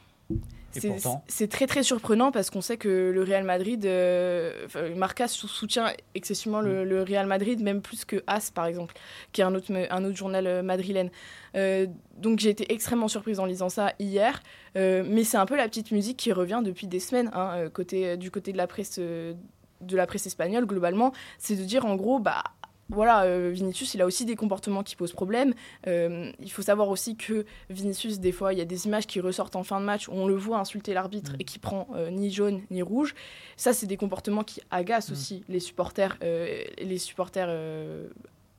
[1.28, 4.66] C'est très très surprenant parce qu'on sait que le Real Madrid, euh,
[4.96, 6.82] Marca soutient excessivement mm.
[6.82, 8.94] le, Real Madrid, même plus que AS par exemple,
[9.32, 11.10] qui est un autre, un autre journal euh, madrilène.
[11.56, 14.42] Euh, donc j'ai été extrêmement surprise en lisant ça hier,
[14.74, 18.30] mais c'est un peu la petite musique qui revient depuis des semaines hein, côté, du
[18.30, 22.42] côté de la presse de la presse espagnole globalement, c'est de dire en gros, bah
[22.90, 25.54] voilà, euh, Vinicius, il a aussi des comportements qui posent problème.
[25.86, 29.20] Euh, il faut savoir aussi que Vinicius, des fois, il y a des images qui
[29.20, 31.40] ressortent en fin de match où on le voit insulter l'arbitre mm.
[31.40, 33.14] et qui prend euh, ni jaune ni rouge.
[33.56, 35.12] Ça, c'est des comportements qui agacent mm.
[35.12, 37.48] aussi les supporters, les supporters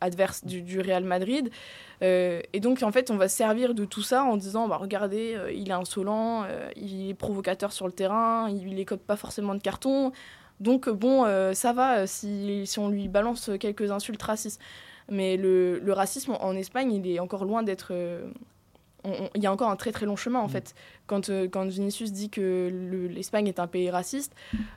[0.01, 1.49] adverses du, Real Madrid.
[2.01, 5.69] et donc, en fait, on va servir de tout ça en disant, bah, regardez, il
[5.69, 6.45] est insolent,
[6.75, 10.11] il est provocateur sur le terrain, il n'écope pas forcément de carton.
[10.59, 14.61] Donc bon, euh, ça va euh, si, on lui balance quelques insultes racistes.
[15.09, 18.27] Mais le, le, racisme en Espagne, il est encore loin d'être euh,
[19.35, 20.49] il y a encore un très très long chemin en mm.
[20.49, 20.75] fait.
[21.07, 22.69] Quand, euh, quand Vinicius dit que
[23.11, 24.33] l'Espagne est un pays raciste,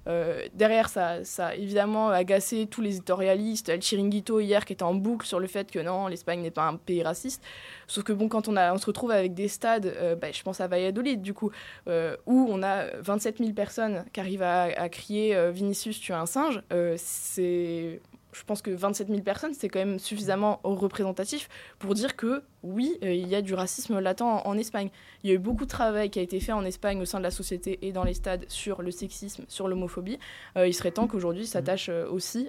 [0.06, 4.82] euh, derrière ça, ça a évidemment agacé tous les éditorialistes, El Chiringuito hier qui était
[4.82, 7.42] en boucle sur le fait que non, l'Espagne n'est pas un pays raciste.
[7.86, 10.42] Sauf que bon, quand on, a, on se retrouve avec des stades, euh, bah, je
[10.42, 11.50] pense à Valladolid du coup,
[11.86, 16.26] où on a 27 000 personnes qui arrivent à, à crier Vinicius, tu es un
[16.26, 16.62] singe,
[16.96, 18.00] c'est
[18.38, 22.96] je pense que 27 000 personnes, c'est quand même suffisamment représentatif pour dire que oui,
[23.02, 24.90] euh, il y a du racisme latent en, Espagne.
[25.22, 27.18] Il y a eu beaucoup de travail qui a été fait en Espagne au sein
[27.18, 30.18] de la société et dans les stades sur le sexisme, sur l'homophobie.
[30.56, 32.48] Euh, il serait temps qu'aujourd'hui s'attache euh, aussi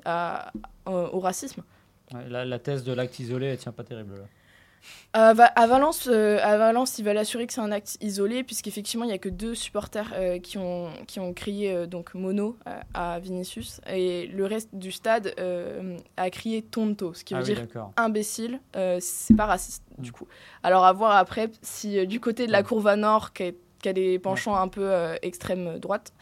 [0.85, 1.63] au racisme.
[2.11, 4.25] la, thèse de l'acte isolé, elle tient pas terrible.
[5.13, 9.07] À, Valence, euh, à Valence, il va l'assurer que c'est un acte isolé, puisqu'effectivement, il
[9.07, 12.57] n'y a que deux supporters euh, qui, ont, qui ont crié euh, donc mono
[12.93, 15.33] à Vinicius, et le reste du stade
[16.17, 17.67] a crié tonto, ce qui veut ah dire
[17.97, 18.59] imbécile.
[18.99, 20.27] c'est pas raciste, du coup.
[20.63, 23.53] Alors, à voir après si du côté de la courva nord, qui,
[23.85, 26.13] a des penchants un peu extrême droite,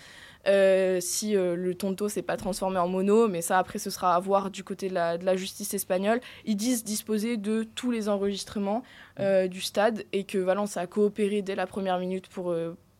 [0.47, 4.15] euh, si euh, le tonto s'est pas transformé en mono, mais ça après ce sera
[4.15, 6.21] à voir du côté de la, justice espagnole.
[6.45, 8.83] Ils disent disposer de tous les enregistrements
[9.19, 12.55] euh, du stade et que Valence a coopéré dès la première minute pour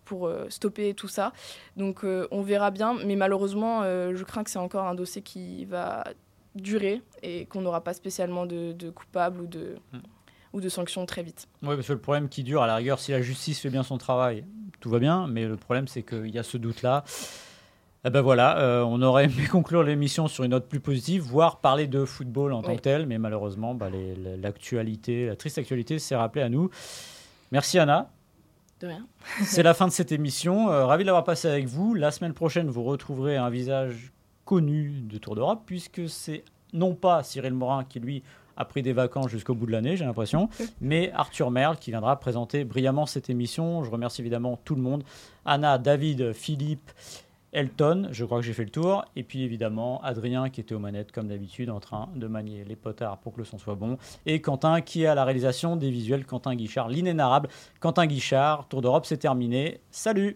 [0.05, 1.33] pour stopper tout ça.
[1.75, 6.05] Donc on verra bien, mais malheureusement, je crains que c'est encore un dossier qui va
[6.55, 9.99] durer et qu'on n'aura pas spécialement de, de coupables ou de, hmm.
[10.57, 11.47] Ou de sanctions très vite.
[11.61, 13.83] Oui, parce que le problème qui dure, à la rigueur, si la justice fait bien
[13.83, 14.43] son travail,
[14.79, 17.03] tout va bien, mais le problème c'est qu'il y a ce doute-là.
[18.05, 21.59] Eh ben voilà, euh, on aurait aimé conclure l'émission sur une note plus positive, voire
[21.59, 23.89] parler de football en tant que tel, mais malheureusement, bah,
[24.37, 26.69] l'actualité, la triste actualité s'est rappelée à nous.
[27.51, 28.09] Merci Anna.
[28.79, 29.07] De rien.
[29.43, 30.69] C'est la fin de cette émission.
[30.69, 31.95] Euh, ravi de l'avoir passé avec vous.
[31.95, 34.11] La semaine prochaine, vous retrouverez un visage
[34.45, 36.43] connu de Tour d'Europe, puisque c'est
[36.73, 38.23] non pas Cyril Morin qui, lui,
[38.57, 40.49] a pris des vacances jusqu'au bout de l'année, j'ai l'impression,
[40.81, 43.83] mais Arthur Merle qui viendra présenter brillamment cette émission.
[43.83, 45.03] Je remercie évidemment tout le monde.
[45.45, 46.91] Anna, David, Philippe,
[47.53, 50.79] Elton, je crois que j'ai fait le tour, et puis évidemment Adrien qui était aux
[50.79, 53.97] manettes comme d'habitude en train de manier les potards pour que le son soit bon,
[54.25, 57.49] et Quentin qui est à la réalisation des visuels, Quentin Guichard, l'inénarrable.
[57.79, 60.35] Quentin Guichard, Tour d'Europe c'est terminé, salut